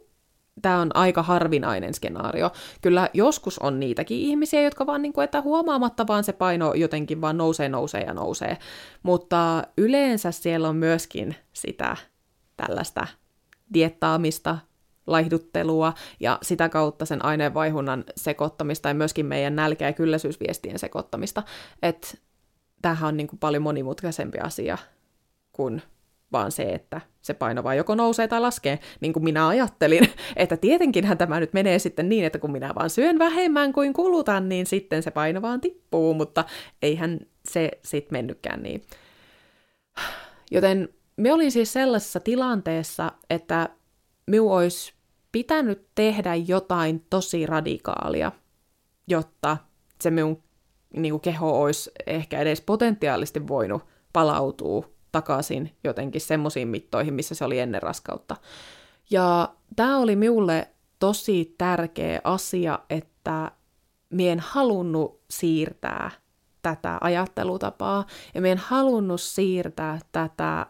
tämä 0.62 0.82
on 0.82 0.96
aika 0.96 1.24
harvinainen 1.24 1.94
skenaario. 1.94 2.52
Kyllä 2.82 3.10
joskus 3.14 3.60
on 3.60 3.80
niitäkin 3.80 4.18
ihmisiä, 4.18 4.62
jotka 4.62 4.86
vaan 4.86 5.02
niin 5.02 5.14
kuin, 5.14 5.24
että 5.24 5.42
huomaamatta 5.42 6.08
vaan 6.08 6.24
se 6.24 6.34
paino 6.34 6.74
jotenkin 6.74 7.22
vaan 7.22 7.38
nousee, 7.38 7.70
nousee 7.70 8.02
ja 8.02 8.14
nousee. 8.14 8.58
Mutta 9.04 9.64
yleensä 9.78 10.32
siellä 10.32 10.70
on 10.70 10.76
myöskin 10.76 11.36
sitä 11.54 11.98
tällaista 12.58 13.08
diettaamista, 13.74 14.58
laihduttelua 15.08 15.94
ja 16.20 16.38
sitä 16.42 16.70
kautta 16.70 17.06
sen 17.06 17.26
aineenvaihunnan 17.26 18.04
sekoittamista 18.16 18.88
ja 18.88 18.94
myöskin 18.94 19.26
meidän 19.26 19.56
nälkä- 19.56 19.86
ja 19.86 19.94
kylläisyysviestien 19.94 20.80
sekoittamista. 20.80 21.44
Että 21.82 22.08
tämähän 22.82 23.08
on 23.08 23.18
niin 23.18 23.28
kuin 23.28 23.40
paljon 23.40 23.64
monimutkaisempi 23.64 24.40
asia 24.40 24.78
kuin 25.52 25.82
vaan 26.32 26.52
se, 26.52 26.64
että 26.64 27.02
se 27.22 27.34
paino 27.34 27.64
vaan 27.64 27.78
joko 27.78 27.96
nousee 27.96 28.28
tai 28.28 28.42
laskee, 28.42 28.80
niin 29.00 29.14
kuin 29.14 29.24
minä 29.24 29.48
ajattelin, 29.48 30.10
että 30.36 30.58
tietenkinhän 30.58 31.18
tämä 31.18 31.40
nyt 31.40 31.54
menee 31.54 31.80
sitten 31.80 32.10
niin, 32.10 32.26
että 32.26 32.40
kun 32.40 32.52
minä 32.52 32.76
vaan 32.76 32.90
syön 32.90 33.20
vähemmän 33.20 33.74
kuin 33.74 33.94
kulutan, 33.94 34.50
niin 34.50 34.66
sitten 34.66 35.04
se 35.04 35.12
paino 35.12 35.42
vaan 35.42 35.62
tippuu, 35.62 36.14
mutta 36.14 36.46
eihän 36.82 37.20
se 37.50 37.72
sitten 37.86 38.18
mennytkään 38.18 38.64
niin. 38.64 38.82
Joten 40.52 40.90
me 41.18 41.34
olin 41.34 41.52
siis 41.52 41.74
sellaisessa 41.74 42.20
tilanteessa, 42.20 43.12
että 43.30 43.70
minun 44.32 44.52
olisi 44.52 44.94
pitänyt 45.32 45.88
tehdä 45.96 46.36
jotain 46.36 47.06
tosi 47.10 47.46
radikaalia, 47.46 48.32
jotta 49.08 49.58
se 50.02 50.12
minun 50.12 50.44
niin 50.94 51.12
kuin 51.12 51.22
keho 51.22 51.62
olisi 51.62 51.92
ehkä 52.08 52.40
edes 52.40 52.62
potentiaalisesti 52.62 53.48
voinut 53.48 53.86
palautua 54.14 54.90
takaisin 55.12 55.76
jotenkin 55.84 56.22
semmoisiin 56.22 56.68
mittoihin, 56.68 57.14
missä 57.14 57.36
se 57.36 57.46
oli 57.46 57.60
ennen 57.60 57.82
raskautta. 57.82 58.36
Ja 59.10 59.54
tämä 59.76 59.98
oli 59.98 60.16
minulle 60.16 60.68
tosi 61.00 61.56
tärkeä 61.58 62.22
asia, 62.24 62.80
että 62.90 63.52
mien 64.10 64.40
halunnut 64.40 65.22
siirtää 65.30 66.12
tätä 66.62 66.98
ajattelutapaa 67.02 68.06
ja 68.36 68.42
mien 68.42 68.58
halunnut 68.58 69.22
siirtää 69.22 70.00
tätä 70.12 70.66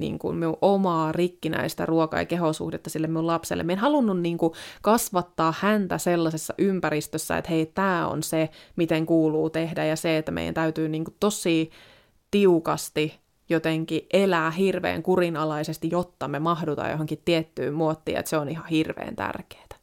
niin 0.00 0.18
kuin 0.18 0.36
minun 0.36 0.56
omaa 0.62 1.12
rikkinäistä 1.12 1.86
ruoka- 1.86 2.18
ja 2.18 2.24
kehosuhdetta 2.24 2.90
sille 2.90 3.06
minun 3.06 3.26
lapselle. 3.26 3.62
Minä 3.62 3.72
en 3.72 3.78
halunnut 3.78 4.20
niin 4.20 4.38
kuin 4.38 4.52
kasvattaa 4.82 5.54
häntä 5.58 5.98
sellaisessa 5.98 6.54
ympäristössä, 6.58 7.38
että 7.38 7.50
hei, 7.50 7.66
tämä 7.66 8.08
on 8.08 8.22
se, 8.22 8.50
miten 8.76 9.06
kuuluu 9.06 9.50
tehdä, 9.50 9.84
ja 9.84 9.96
se, 9.96 10.18
että 10.18 10.32
meidän 10.32 10.54
täytyy 10.54 10.88
niin 10.88 11.04
kuin 11.04 11.16
tosi 11.20 11.70
tiukasti 12.30 13.20
jotenkin 13.48 14.06
elää 14.12 14.50
hirveän 14.50 15.02
kurinalaisesti, 15.02 15.88
jotta 15.92 16.28
me 16.28 16.38
mahdutaan 16.38 16.90
johonkin 16.90 17.22
tiettyyn 17.24 17.74
muottiin, 17.74 18.18
että 18.18 18.28
se 18.30 18.36
on 18.36 18.48
ihan 18.48 18.66
hirveän 18.66 19.16
tärkeää. 19.16 19.78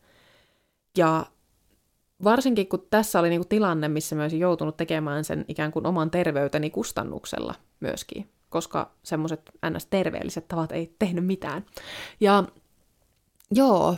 Ja 0.97 1.25
varsinkin 2.23 2.67
kun 2.67 2.88
tässä 2.89 3.19
oli 3.19 3.30
niinku 3.30 3.47
tilanne, 3.47 3.88
missä 3.88 4.15
mä 4.15 4.21
olisin 4.21 4.39
joutunut 4.39 4.78
tekemään 4.78 5.23
sen 5.23 5.45
ikään 5.47 5.71
kuin 5.71 5.86
oman 5.86 6.12
terveyteni 6.12 6.69
kustannuksella 6.69 7.56
myöskin, 7.80 8.30
koska 8.50 8.92
semmoiset 9.04 9.52
ns-terveelliset 9.70 10.48
tavat 10.48 10.72
ei 10.72 10.96
tehnyt 11.00 11.26
mitään. 11.26 11.66
Ja 12.20 12.44
joo, 13.52 13.96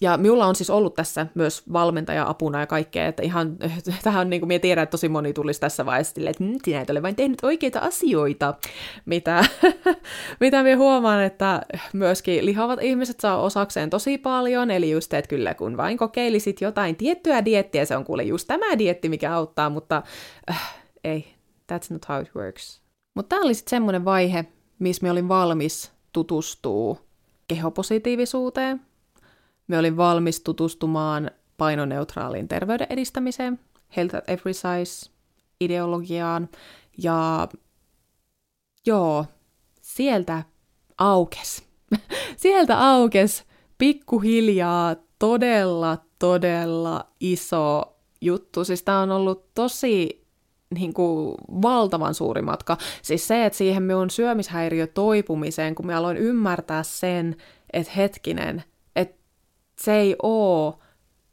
ja 0.00 0.16
minulla 0.16 0.46
on 0.46 0.54
siis 0.54 0.70
ollut 0.70 0.94
tässä 0.94 1.26
myös 1.34 1.62
valmentaja-apuna 1.72 2.60
ja 2.60 2.66
kaikkea, 2.66 3.06
että 3.06 3.22
ihan 3.22 3.56
tähän 4.02 4.20
on 4.20 4.30
niin 4.30 4.40
kuin 4.40 4.48
minä 4.48 4.58
tiedän, 4.58 4.82
että 4.82 4.90
tosi 4.90 5.08
moni 5.08 5.32
tulisi 5.32 5.60
tässä 5.60 5.86
vaiheessa 5.86 6.14
silleen, 6.14 6.30
että 6.30 6.44
mm, 6.44 6.58
sinä 6.64 6.80
et 6.80 6.90
ole 6.90 7.02
vain 7.02 7.16
tehnyt 7.16 7.38
oikeita 7.42 7.78
asioita, 7.78 8.54
mitä, 9.06 9.44
mitä 10.40 10.62
minä 10.62 10.76
huomaan, 10.76 11.22
että 11.24 11.60
myöskin 11.92 12.46
lihavat 12.46 12.82
ihmiset 12.82 13.20
saa 13.20 13.42
osakseen 13.42 13.90
tosi 13.90 14.18
paljon, 14.18 14.70
eli 14.70 14.90
just, 14.90 15.14
että 15.14 15.28
kyllä 15.28 15.54
kun 15.54 15.76
vain 15.76 15.98
kokeilisit 15.98 16.60
jotain 16.60 16.96
tiettyä 16.96 17.44
diettiä, 17.44 17.84
se 17.84 17.96
on 17.96 18.04
kuule 18.04 18.22
just 18.22 18.48
tämä 18.48 18.78
dietti, 18.78 19.08
mikä 19.08 19.34
auttaa, 19.34 19.70
mutta 19.70 20.02
äh, 20.50 20.74
ei, 21.04 21.34
that's 21.72 21.86
not 21.90 22.08
how 22.08 22.22
it 22.22 22.34
works. 22.36 22.80
Mutta 23.20 23.36
tämä 23.36 23.44
oli 23.44 23.54
sitten 23.54 23.70
semmoinen 23.70 24.04
vaihe, 24.04 24.44
missä 24.78 25.02
minä 25.02 25.12
olin 25.12 25.28
valmis 25.28 25.92
tutustuu 26.12 26.98
kehopositiivisuuteen, 27.48 28.80
me 29.66 29.78
olin 29.78 29.96
valmis 29.96 30.40
tutustumaan 30.40 31.30
painoneutraaliin 31.56 32.48
terveyden 32.48 32.86
edistämiseen, 32.90 33.60
Health 33.96 34.14
at 34.14 34.28
Every 34.28 34.52
Size 34.54 35.10
ideologiaan, 35.60 36.48
ja 36.98 37.48
joo, 38.86 39.26
sieltä 39.80 40.42
aukes. 40.98 41.64
sieltä 42.36 42.90
aukes 42.90 43.44
pikkuhiljaa 43.78 44.96
todella, 45.18 45.98
todella 46.18 47.06
iso 47.20 47.96
juttu. 48.20 48.64
Siis 48.64 48.82
tämä 48.82 49.00
on 49.00 49.10
ollut 49.10 49.54
tosi 49.54 50.19
niin 50.74 50.94
kuin, 50.94 51.34
valtavan 51.62 52.14
suuri 52.14 52.42
matka. 52.42 52.76
Siis 53.02 53.28
se, 53.28 53.44
että 53.44 53.56
siihen 53.56 53.82
minun 53.82 54.10
syömishäiriö 54.10 54.86
toipumiseen, 54.86 55.74
kun 55.74 55.86
me 55.86 55.94
aloin 55.94 56.16
ymmärtää 56.16 56.82
sen, 56.82 57.36
että 57.72 57.92
hetkinen, 57.96 58.64
se 59.80 59.96
ei 59.96 60.16
ole 60.22 60.74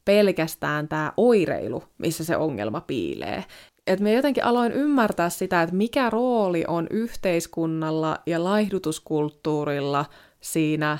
pelkästään 0.05 0.87
tämä 0.87 1.13
oireilu, 1.17 1.83
missä 1.97 2.23
se 2.23 2.37
ongelma 2.37 2.81
piilee. 2.81 3.43
Et 3.87 3.99
me 3.99 4.13
jotenkin 4.13 4.43
aloin 4.45 4.71
ymmärtää 4.71 5.29
sitä, 5.29 5.61
että 5.61 5.75
mikä 5.75 6.09
rooli 6.09 6.63
on 6.67 6.87
yhteiskunnalla 6.89 8.17
ja 8.25 8.43
laihdutuskulttuurilla 8.43 10.05
siinä 10.41 10.97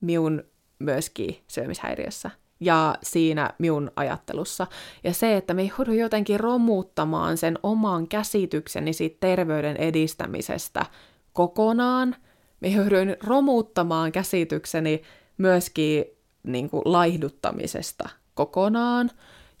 minun 0.00 0.44
myöskin 0.78 1.36
syömishäiriössä 1.48 2.30
ja 2.64 2.94
siinä 3.02 3.50
minun 3.58 3.90
ajattelussa. 3.96 4.66
Ja 5.04 5.14
se, 5.14 5.36
että 5.36 5.54
me 5.54 5.70
joudun 5.78 5.98
jotenkin 5.98 6.40
romuttamaan 6.40 7.36
sen 7.36 7.58
oman 7.62 8.08
käsitykseni 8.08 8.92
siitä 8.92 9.16
terveyden 9.20 9.76
edistämisestä 9.76 10.86
kokonaan. 11.32 12.16
Me 12.60 12.68
joudun 12.68 13.16
romuttamaan 13.24 14.12
käsitykseni 14.12 15.02
myöskin 15.38 16.04
niin 16.42 16.70
kuin 16.70 16.82
laihduttamisesta 16.84 18.08
kokonaan. 18.34 19.10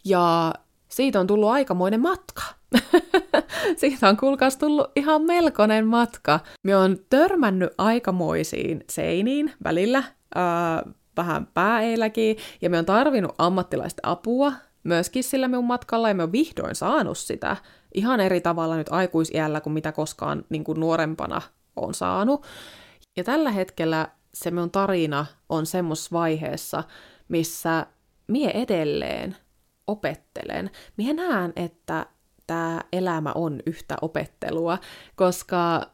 Ja 0.04 0.54
siitä 0.88 1.20
on 1.20 1.26
tullut 1.26 1.50
aikamoinen 1.50 2.00
matka. 2.00 2.42
siitä 3.80 4.08
on 4.08 4.16
kuulkaas 4.16 4.56
tullut 4.56 4.86
ihan 4.96 5.22
melkoinen 5.22 5.86
matka. 5.86 6.40
Me 6.62 6.76
on 6.76 6.96
törmännyt 7.10 7.70
aikamoisiin 7.78 8.84
seiniin 8.90 9.52
välillä, 9.64 10.02
ää, 10.34 10.82
vähän 11.16 11.46
pääeilläkin, 11.46 12.36
ja 12.62 12.70
me 12.70 12.78
on 12.78 12.86
tarvinnut 12.86 13.34
ammattilaista 13.38 14.00
apua 14.02 14.52
myöskin 14.84 15.24
sillä 15.24 15.48
minun 15.48 15.64
matkalla, 15.64 16.08
ja 16.08 16.14
me 16.14 16.22
on 16.22 16.32
vihdoin 16.32 16.74
saanut 16.74 17.18
sitä 17.18 17.56
ihan 17.94 18.20
eri 18.20 18.40
tavalla 18.40 18.76
nyt 18.76 18.88
aikuisiällä 18.90 19.60
kuin 19.60 19.72
mitä 19.72 19.92
koskaan 19.92 20.44
niin 20.48 20.64
kuin 20.64 20.80
nuorempana 20.80 21.40
on 21.76 21.94
saanut. 21.94 22.46
Ja 23.16 23.24
tällä 23.24 23.50
hetkellä 23.50 24.08
se 24.34 24.50
minun 24.50 24.70
tarina 24.70 25.26
on 25.48 25.66
semmoisessa 25.66 26.10
vaiheessa, 26.12 26.84
missä 27.28 27.86
mie 28.26 28.50
edelleen 28.50 29.36
opettelen. 29.86 30.70
Mie 30.96 31.12
näen, 31.12 31.52
että 31.56 32.06
tämä 32.46 32.80
elämä 32.92 33.32
on 33.34 33.60
yhtä 33.66 33.96
opettelua, 34.02 34.78
koska 35.16 35.86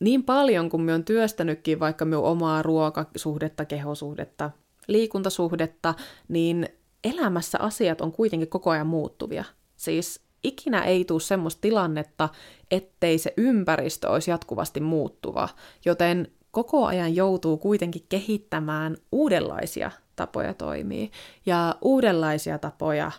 niin 0.00 0.24
paljon 0.24 0.70
kuin 0.70 0.82
me 0.82 0.94
on 0.94 1.04
työstänytkin 1.04 1.80
vaikka 1.80 2.04
minun 2.04 2.24
omaa 2.24 2.62
ruokasuhdetta, 2.62 3.64
kehosuhdetta, 3.64 4.50
liikuntasuhdetta, 4.86 5.94
niin 6.28 6.68
elämässä 7.04 7.58
asiat 7.60 8.00
on 8.00 8.12
kuitenkin 8.12 8.48
koko 8.48 8.70
ajan 8.70 8.86
muuttuvia. 8.86 9.44
Siis 9.76 10.20
ikinä 10.44 10.84
ei 10.84 11.04
tule 11.04 11.20
semmoista 11.20 11.60
tilannetta, 11.60 12.28
ettei 12.70 13.18
se 13.18 13.34
ympäristö 13.36 14.10
olisi 14.10 14.30
jatkuvasti 14.30 14.80
muuttuva, 14.80 15.48
joten 15.84 16.28
koko 16.50 16.86
ajan 16.86 17.16
joutuu 17.16 17.56
kuitenkin 17.56 18.06
kehittämään 18.08 18.96
uudenlaisia 19.12 19.90
tapoja 20.16 20.54
toimia 20.54 21.08
ja 21.46 21.74
uudenlaisia 21.82 22.58
tapoja 22.58 23.12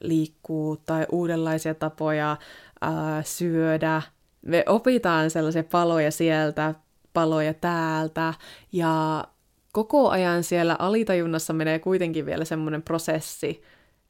liikkuu 0.00 0.76
tai 0.76 1.06
uudenlaisia 1.12 1.74
tapoja 1.74 2.36
ää, 2.80 3.22
syödä. 3.22 4.02
Me 4.42 4.64
opitaan 4.66 5.30
sellaisia 5.30 5.64
paloja 5.64 6.10
sieltä, 6.10 6.74
paloja 7.12 7.54
täältä 7.54 8.34
ja 8.72 9.24
koko 9.72 10.10
ajan 10.10 10.44
siellä 10.44 10.76
alitajunnassa 10.78 11.52
menee 11.52 11.78
kuitenkin 11.78 12.26
vielä 12.26 12.44
semmoinen 12.44 12.82
prosessi, 12.82 13.62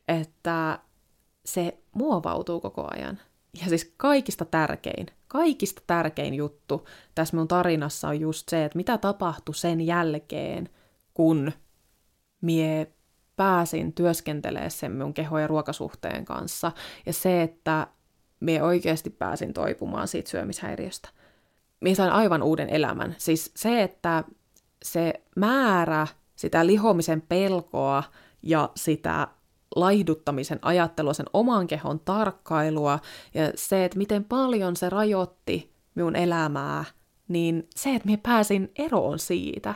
että 0.08 0.78
se 1.44 1.78
muovautuu 1.92 2.60
koko 2.60 2.88
ajan. 2.90 3.18
Ja 3.60 3.68
siis 3.68 3.94
kaikista 3.96 4.44
tärkein, 4.44 5.06
kaikista 5.28 5.82
tärkein 5.86 6.34
juttu 6.34 6.86
tässä 7.14 7.36
mun 7.36 7.48
tarinassa 7.48 8.08
on 8.08 8.20
just 8.20 8.48
se, 8.48 8.64
että 8.64 8.76
mitä 8.76 8.98
tapahtui 8.98 9.54
sen 9.54 9.80
jälkeen, 9.80 10.68
kun 11.14 11.52
mie 12.40 12.92
pääsin 13.36 13.92
työskentelemään 13.92 14.70
sen 14.70 14.96
mun 14.96 15.14
keho- 15.14 15.38
ja 15.38 15.46
ruokasuhteen 15.46 16.24
kanssa. 16.24 16.72
Ja 17.06 17.12
se, 17.12 17.42
että 17.42 17.86
mie 18.40 18.62
oikeasti 18.62 19.10
pääsin 19.10 19.52
toipumaan 19.52 20.08
siitä 20.08 20.30
syömishäiriöstä. 20.30 21.08
Mie 21.80 21.94
sain 21.94 22.12
aivan 22.12 22.42
uuden 22.42 22.68
elämän. 22.68 23.14
Siis 23.18 23.52
se, 23.56 23.82
että 23.82 24.24
se 24.84 25.14
määrä 25.36 26.06
sitä 26.36 26.66
lihomisen 26.66 27.22
pelkoa 27.22 28.02
ja 28.42 28.70
sitä 28.76 29.28
laihduttamisen 29.76 30.58
ajattelua, 30.62 31.12
sen 31.12 31.26
oman 31.32 31.66
kehon 31.66 32.00
tarkkailua 32.00 32.98
ja 33.34 33.52
se, 33.54 33.84
että 33.84 33.98
miten 33.98 34.24
paljon 34.24 34.76
se 34.76 34.90
rajoitti 34.90 35.72
minun 35.94 36.16
elämää, 36.16 36.84
niin 37.28 37.68
se, 37.76 37.94
että 37.94 38.06
minä 38.08 38.18
pääsin 38.22 38.72
eroon 38.78 39.18
siitä. 39.18 39.74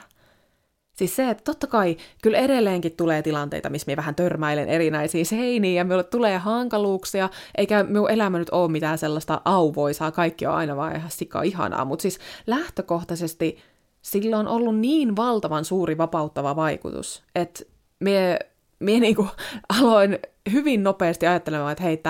Siis 0.95 1.17
se, 1.17 1.31
että 1.31 1.45
totta 1.45 1.67
kai 1.67 1.97
kyllä 2.23 2.39
edelleenkin 2.39 2.97
tulee 2.97 3.23
tilanteita, 3.23 3.71
missä 3.71 3.87
minä 3.87 3.97
vähän 3.97 4.15
törmäilen 4.15 4.69
erinäisiin 4.69 5.27
seiniin 5.27 5.77
ja 5.77 5.85
minulle 5.85 6.05
tulee 6.05 6.39
hankaluuksia, 6.39 7.29
eikä 7.59 7.83
minun 7.83 8.11
elämä 8.11 8.39
nyt 8.39 8.51
ole 8.51 8.71
mitään 8.71 8.99
sellaista 8.99 9.41
auvoisaa, 9.45 10.13
kaikki 10.13 10.47
on 10.47 10.55
aina 10.55 10.77
vaan 10.77 10.97
ihan 10.97 11.11
sika 11.11 11.43
ihanaa, 11.43 11.85
mutta 11.85 12.03
siis 12.03 12.19
lähtökohtaisesti 12.47 13.59
sillä 14.03 14.39
on 14.39 14.49
ollut 14.49 14.79
niin 14.79 15.17
valtavan 15.17 15.65
suuri 15.65 15.99
vapauttava 15.99 16.57
vaikutus, 16.57 17.23
että 17.35 17.65
me 18.01 18.39
minä 18.81 19.01
niinku 19.01 19.29
aloin 19.81 20.19
hyvin 20.53 20.83
nopeasti 20.83 21.27
ajattelemaan, 21.27 21.73
että 21.73 21.85
hei, 21.85 22.03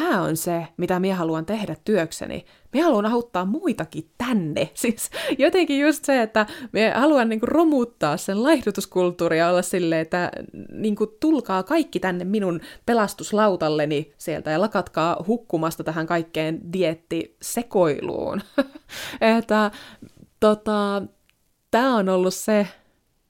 tämä 0.00 0.22
on 0.22 0.36
se, 0.36 0.66
mitä 0.76 1.00
minä 1.00 1.14
haluan 1.14 1.46
tehdä 1.46 1.76
työkseni. 1.84 2.44
Minä 2.72 2.84
haluan 2.84 3.06
auttaa 3.06 3.44
muitakin 3.44 4.10
tänne. 4.18 4.70
Siis 4.74 5.10
jotenkin 5.38 5.80
just 5.80 6.04
se, 6.04 6.22
että 6.22 6.46
minä 6.72 7.00
haluan 7.00 7.28
niinku 7.28 7.46
romuttaa 7.46 8.16
sen 8.16 8.42
laihdutuskulttuuria 8.42 9.50
olla 9.50 9.62
silleen, 9.62 10.02
että 10.02 10.30
niinku, 10.72 11.06
tulkaa 11.06 11.62
kaikki 11.62 12.00
tänne 12.00 12.24
minun 12.24 12.60
pelastuslautalleni 12.86 14.12
sieltä 14.18 14.50
ja 14.50 14.60
lakatkaa 14.60 15.24
hukkumasta 15.26 15.84
tähän 15.84 16.06
kaikkeen 16.06 16.72
diettisekoiluun. 16.72 18.40
että 19.38 19.70
tota, 20.40 21.02
tämä 21.70 21.96
on 21.96 22.08
ollut 22.08 22.34
se, 22.34 22.66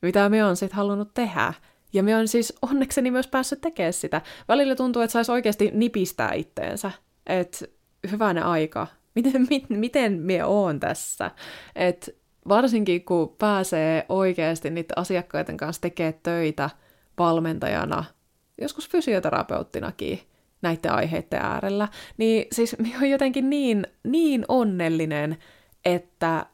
mitä 0.02 0.28
me 0.28 0.44
on 0.44 0.56
sitten 0.56 0.76
halunnut 0.76 1.14
tehdä. 1.14 1.54
Ja 1.92 2.02
me 2.02 2.16
on 2.16 2.28
siis 2.28 2.54
onnekseni 2.62 3.10
myös 3.10 3.26
päässyt 3.26 3.60
tekemään 3.60 3.92
sitä. 3.92 4.22
Välillä 4.48 4.74
tuntuu, 4.74 5.02
että 5.02 5.12
saisi 5.12 5.32
oikeasti 5.32 5.70
nipistää 5.74 6.32
itteensä. 6.32 6.90
Että 7.26 7.66
hyvänä 8.10 8.44
aika. 8.44 8.86
Miten, 9.14 9.46
mit, 9.50 9.70
miten 9.70 10.12
me 10.12 10.44
oon 10.44 10.80
tässä? 10.80 11.30
Että 11.76 12.12
varsinkin 12.48 13.04
kun 13.04 13.34
pääsee 13.38 14.06
oikeasti 14.08 14.70
niiden 14.70 14.98
asiakkaiden 14.98 15.56
kanssa 15.56 15.82
tekemään 15.82 16.14
töitä 16.22 16.70
valmentajana, 17.18 18.04
joskus 18.60 18.88
fysioterapeuttinakin 18.88 20.20
näiden 20.62 20.92
aiheiden 20.92 21.40
äärellä, 21.42 21.88
niin 22.16 22.46
siis 22.52 22.78
minä 22.78 22.98
olen 22.98 23.10
jotenkin 23.10 23.50
niin, 23.50 23.86
niin 24.04 24.44
onnellinen, 24.48 25.36
että 25.84 26.46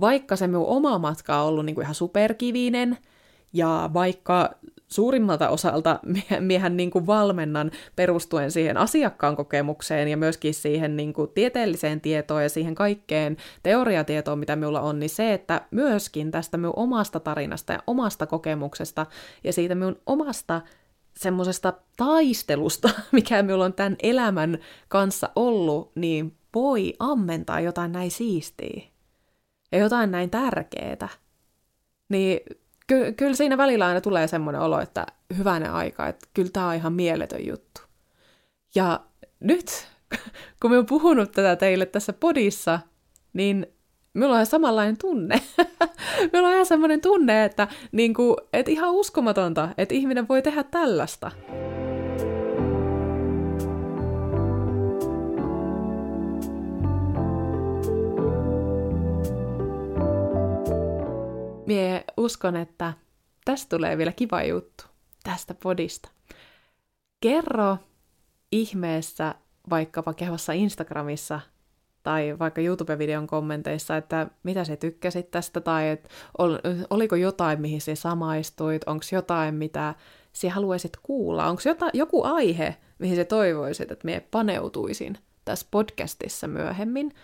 vaikka 0.00 0.36
se 0.36 0.46
minun 0.46 0.66
oma 0.66 0.98
matka 0.98 1.40
on 1.40 1.48
ollut 1.48 1.66
niin 1.66 1.74
kuin 1.74 1.82
ihan 1.82 1.94
superkivinen, 1.94 2.98
ja 3.52 3.90
vaikka 3.94 4.50
suurimmalta 4.88 5.48
osalta 5.48 6.00
miehän 6.40 6.76
niin 6.76 6.90
kuin 6.90 7.06
valmennan 7.06 7.70
perustuen 7.96 8.50
siihen 8.50 8.76
asiakkaan 8.76 9.36
kokemukseen 9.36 10.08
ja 10.08 10.16
myöskin 10.16 10.54
siihen 10.54 10.96
niin 10.96 11.12
kuin 11.12 11.30
tieteelliseen 11.34 12.00
tietoon 12.00 12.42
ja 12.42 12.48
siihen 12.48 12.74
kaikkeen 12.74 13.36
teoriatietoon, 13.62 14.38
mitä 14.38 14.56
minulla 14.56 14.80
on, 14.80 14.98
niin 14.98 15.10
se, 15.10 15.32
että 15.32 15.60
myöskin 15.70 16.30
tästä 16.30 16.56
minun 16.56 16.72
omasta 16.76 17.20
tarinasta 17.20 17.72
ja 17.72 17.82
omasta 17.86 18.26
kokemuksesta 18.26 19.06
ja 19.44 19.52
siitä 19.52 19.74
minun 19.74 20.00
omasta 20.06 20.60
semmoisesta 21.16 21.72
taistelusta, 21.96 22.90
mikä 23.12 23.42
minulla 23.42 23.64
on 23.64 23.72
tämän 23.72 23.96
elämän 24.02 24.58
kanssa 24.88 25.30
ollut, 25.36 25.92
niin 25.94 26.36
voi 26.54 26.94
ammentaa 26.98 27.60
jotain 27.60 27.92
näin 27.92 28.10
siistiä 28.10 28.82
ja 29.72 29.78
jotain 29.78 30.10
näin 30.10 30.30
tärkeää. 30.30 31.08
Niin 32.08 32.40
ky- 32.88 33.12
kyllä 33.12 33.34
siinä 33.34 33.56
välillä 33.56 33.86
aina 33.86 34.00
tulee 34.00 34.26
semmoinen 34.26 34.60
olo, 34.60 34.80
että 34.80 35.06
hyvänä 35.38 35.72
aika, 35.72 36.06
että 36.06 36.28
kyllä 36.34 36.50
tämä 36.52 36.68
on 36.68 36.74
ihan 36.74 36.92
mieletön 36.92 37.46
juttu. 37.46 37.80
Ja 38.74 39.00
nyt, 39.40 39.88
kun 40.62 40.70
me 40.70 40.76
oon 40.76 40.86
puhunut 40.86 41.32
tätä 41.32 41.56
teille 41.56 41.86
tässä 41.86 42.12
podissa, 42.12 42.80
niin 43.32 43.66
minulla 44.14 44.38
on 44.38 44.46
samanlainen 44.46 44.98
tunne. 44.98 45.40
minulla 46.32 46.48
on 46.48 46.54
ihan 46.54 46.66
semmoinen 46.66 47.00
tunne, 47.00 47.44
että, 47.44 47.68
niin 47.92 48.14
kuin, 48.14 48.36
että 48.52 48.70
ihan 48.70 48.92
uskomatonta, 48.92 49.68
että 49.78 49.94
ihminen 49.94 50.28
voi 50.28 50.42
tehdä 50.42 50.64
tällaista. 50.64 51.30
Mie 61.68 62.04
uskon, 62.16 62.56
että 62.56 62.92
tästä 63.44 63.76
tulee 63.76 63.98
vielä 63.98 64.12
kiva 64.12 64.42
juttu 64.42 64.84
tästä 65.24 65.54
podista. 65.54 66.08
Kerro 67.20 67.76
ihmeessä 68.52 69.34
vaikkapa 69.70 70.14
kehossa 70.14 70.52
Instagramissa 70.52 71.40
tai 72.02 72.38
vaikka 72.38 72.60
YouTube-videon 72.60 73.26
kommenteissa, 73.26 73.96
että 73.96 74.26
mitä 74.42 74.64
se 74.64 74.76
tykkäsit 74.76 75.30
tästä, 75.30 75.60
tai 75.60 75.88
että 75.88 76.08
oliko 76.90 77.16
jotain, 77.16 77.60
mihin 77.60 77.80
se 77.80 77.94
samaistuit, 77.94 78.82
onko 78.86 79.04
jotain, 79.12 79.54
mitä 79.54 79.94
sinä 80.32 80.54
haluaisit 80.54 80.92
kuulla, 81.02 81.46
onko 81.46 81.62
joku 81.92 82.22
aihe, 82.24 82.76
mihin 82.98 83.16
se 83.16 83.24
toivoisit, 83.24 83.90
että 83.90 84.04
minä 84.04 84.20
paneutuisin 84.30 85.18
tässä 85.44 85.66
podcastissa 85.70 86.48
myöhemmin, 86.48 87.14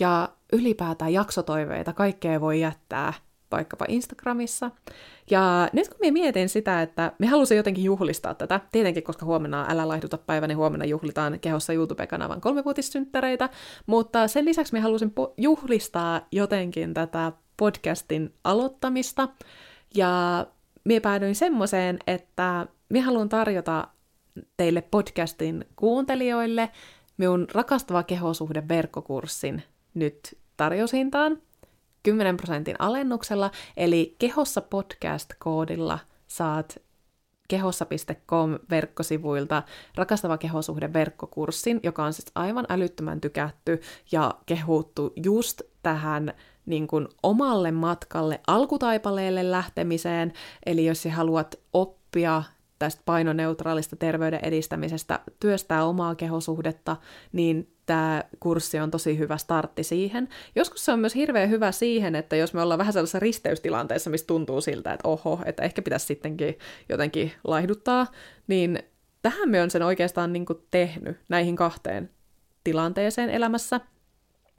ja 0.00 0.28
ylipäätään 0.52 1.12
jaksotoiveita, 1.12 1.92
kaikkea 1.92 2.40
voi 2.40 2.60
jättää 2.60 3.12
vaikkapa 3.50 3.84
Instagramissa. 3.88 4.70
Ja 5.30 5.68
nyt 5.72 5.88
kun 5.88 5.96
minä 6.00 6.12
mietin 6.12 6.48
sitä, 6.48 6.82
että 6.82 7.12
me 7.18 7.26
halusin 7.26 7.56
jotenkin 7.56 7.84
juhlistaa 7.84 8.34
tätä, 8.34 8.60
tietenkin 8.72 9.02
koska 9.02 9.26
huomenna 9.26 9.66
Älä 9.68 9.88
laihduta 9.88 10.18
päivä, 10.18 10.46
niin 10.46 10.58
huomenna 10.58 10.84
juhlitaan 10.84 11.40
kehossa 11.40 11.72
YouTube-kanavan 11.72 12.40
kolmevuotissynttäreitä, 12.40 13.48
mutta 13.86 14.28
sen 14.28 14.44
lisäksi 14.44 14.72
me 14.72 14.80
halusin 14.80 15.08
po- 15.20 15.34
juhlistaa 15.36 16.26
jotenkin 16.32 16.94
tätä 16.94 17.32
podcastin 17.56 18.34
aloittamista, 18.44 19.28
ja 19.94 20.46
minä 20.84 21.00
päädyin 21.00 21.34
semmoiseen, 21.34 21.98
että 22.06 22.66
minä 22.88 23.04
haluan 23.04 23.28
tarjota 23.28 23.88
teille 24.56 24.82
podcastin 24.82 25.64
kuuntelijoille 25.76 26.70
minun 27.16 27.46
rakastava 27.52 28.02
kehosuhde 28.02 28.68
verkkokurssin 28.68 29.62
nyt 29.94 30.38
tarjoushintaan. 30.56 31.42
10 32.02 32.36
prosentin 32.36 32.76
alennuksella, 32.78 33.50
eli 33.76 34.16
kehossa 34.18 34.60
podcast-koodilla 34.60 35.98
saat 36.26 36.80
kehossa.com 37.48 38.58
verkkosivuilta 38.70 39.62
rakastava 39.94 40.38
kehosuhde 40.38 40.92
verkkokurssin, 40.92 41.80
joka 41.82 42.04
on 42.04 42.12
siis 42.12 42.32
aivan 42.34 42.66
älyttömän 42.68 43.20
tykätty 43.20 43.80
ja 44.12 44.34
kehuttu 44.46 45.12
just 45.24 45.62
tähän 45.82 46.34
niin 46.66 46.86
kuin 46.86 47.08
omalle 47.22 47.70
matkalle 47.70 48.40
alkutaipaleelle 48.46 49.50
lähtemiseen, 49.50 50.32
eli 50.66 50.86
jos 50.86 51.02
sä 51.02 51.10
haluat 51.10 51.54
oppia 51.72 52.42
tästä 52.78 53.02
painoneutraalista 53.04 53.96
terveyden 53.96 54.40
edistämisestä, 54.42 55.20
työstää 55.40 55.84
omaa 55.84 56.14
kehosuhdetta, 56.14 56.96
niin 57.32 57.72
tämä 57.90 58.24
kurssi 58.40 58.78
on 58.78 58.90
tosi 58.90 59.18
hyvä 59.18 59.36
startti 59.36 59.82
siihen. 59.82 60.28
Joskus 60.56 60.84
se 60.84 60.92
on 60.92 60.98
myös 60.98 61.14
hirveän 61.14 61.50
hyvä 61.50 61.72
siihen, 61.72 62.14
että 62.14 62.36
jos 62.36 62.54
me 62.54 62.62
ollaan 62.62 62.78
vähän 62.78 62.92
sellaisessa 62.92 63.18
risteystilanteessa, 63.18 64.10
missä 64.10 64.26
tuntuu 64.26 64.60
siltä, 64.60 64.92
että 64.92 65.08
oho, 65.08 65.40
että 65.44 65.62
ehkä 65.62 65.82
pitäisi 65.82 66.06
sittenkin 66.06 66.58
jotenkin 66.88 67.32
laihduttaa, 67.44 68.06
niin 68.46 68.82
tähän 69.22 69.48
me 69.48 69.62
on 69.62 69.70
sen 69.70 69.82
oikeastaan 69.82 70.32
niin 70.32 70.46
tehnyt 70.70 71.16
näihin 71.28 71.56
kahteen 71.56 72.10
tilanteeseen 72.64 73.30
elämässä. 73.30 73.80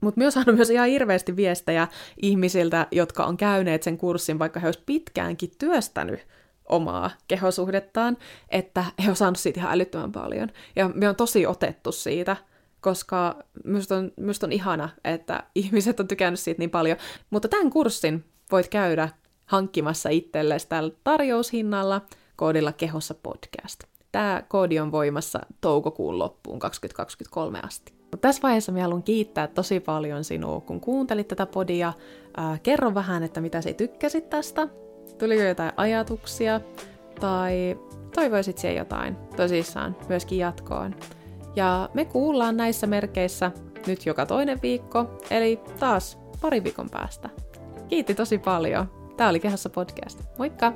Mutta 0.02 0.18
myös 0.18 0.38
on 0.38 0.56
myös 0.56 0.70
ihan 0.70 0.88
hirveästi 0.88 1.36
viestejä 1.36 1.88
ihmisiltä, 2.22 2.88
jotka 2.92 3.26
on 3.26 3.38
käyneet 3.38 3.84
sen 3.84 3.98
kurssin, 3.98 4.40
vaikka 4.40 4.60
he 4.60 4.68
olisivat 4.68 4.86
pitkäänkin 4.86 5.52
työstänyt 5.60 6.28
omaa 6.70 7.12
kehosuhdettaan, 7.28 8.18
että 8.50 8.86
he 9.06 9.10
on 9.10 9.16
saanut 9.16 9.40
siitä 9.40 9.60
ihan 9.60 9.74
älyttömän 9.74 10.12
paljon. 10.12 10.50
Ja 10.76 10.90
me 10.94 11.10
on 11.10 11.16
tosi 11.16 11.46
otettu 11.46 11.92
siitä, 11.92 12.38
koska 12.82 13.44
minusta 13.66 13.96
on, 13.96 14.12
minusta 14.18 14.46
on 14.46 14.52
ihana, 14.52 14.90
että 15.04 15.44
ihmiset 15.56 16.00
on 16.00 16.08
tykännyt 16.08 16.40
siitä 16.40 16.60
niin 16.60 16.70
paljon. 16.70 16.98
Mutta 17.30 17.48
tämän 17.48 17.70
kurssin 17.70 18.26
voit 18.52 18.68
käydä 18.68 19.10
hankkimassa 19.46 20.10
itsellesi 20.10 20.68
tällä 20.68 20.94
tarjoushinnalla 21.04 22.02
koodilla 22.36 22.72
kehossa 22.72 23.14
podcast. 23.14 23.84
Tämä 24.12 24.44
koodi 24.48 24.80
on 24.80 24.92
voimassa 24.92 25.40
toukokuun 25.62 26.20
loppuun 26.20 26.60
2023 26.60 27.60
asti. 27.64 27.94
Mutta 28.02 28.18
tässä 28.18 28.42
vaiheessa 28.42 28.72
minä 28.72 28.84
haluan 28.84 29.04
kiittää 29.04 29.48
tosi 29.48 29.80
paljon 29.80 30.24
sinua, 30.24 30.62
kun 30.62 30.82
kuuntelit 30.82 31.28
tätä 31.28 31.46
podia. 31.46 31.94
Äh, 32.40 32.62
kerro 32.62 32.94
vähän, 32.94 33.24
että 33.24 33.42
mitä 33.42 33.62
sä 33.62 33.74
tykkäsit 33.74 34.30
tästä. 34.30 34.68
Tuliko 35.20 35.42
jotain 35.42 35.72
ajatuksia? 35.78 36.62
Tai 37.20 37.78
toivoisit 38.16 38.58
siihen 38.58 38.78
jotain 38.78 39.16
tosissaan 39.16 39.96
myöskin 40.10 40.38
jatkoon. 40.38 40.96
Ja 41.56 41.90
me 41.94 42.06
kuullaan 42.06 42.58
näissä 42.58 42.88
merkeissä 42.88 43.52
nyt 43.88 44.06
joka 44.06 44.26
toinen 44.26 44.62
viikko, 44.62 45.18
eli 45.32 45.60
taas 45.80 46.20
pari 46.42 46.64
viikon 46.64 46.90
päästä. 46.90 47.30
Kiitti 47.88 48.16
tosi 48.16 48.38
paljon. 48.38 49.14
Tämä 49.18 49.30
oli 49.30 49.40
Kehässä 49.40 49.70
podcast. 49.70 50.20
Moikka! 50.38 50.74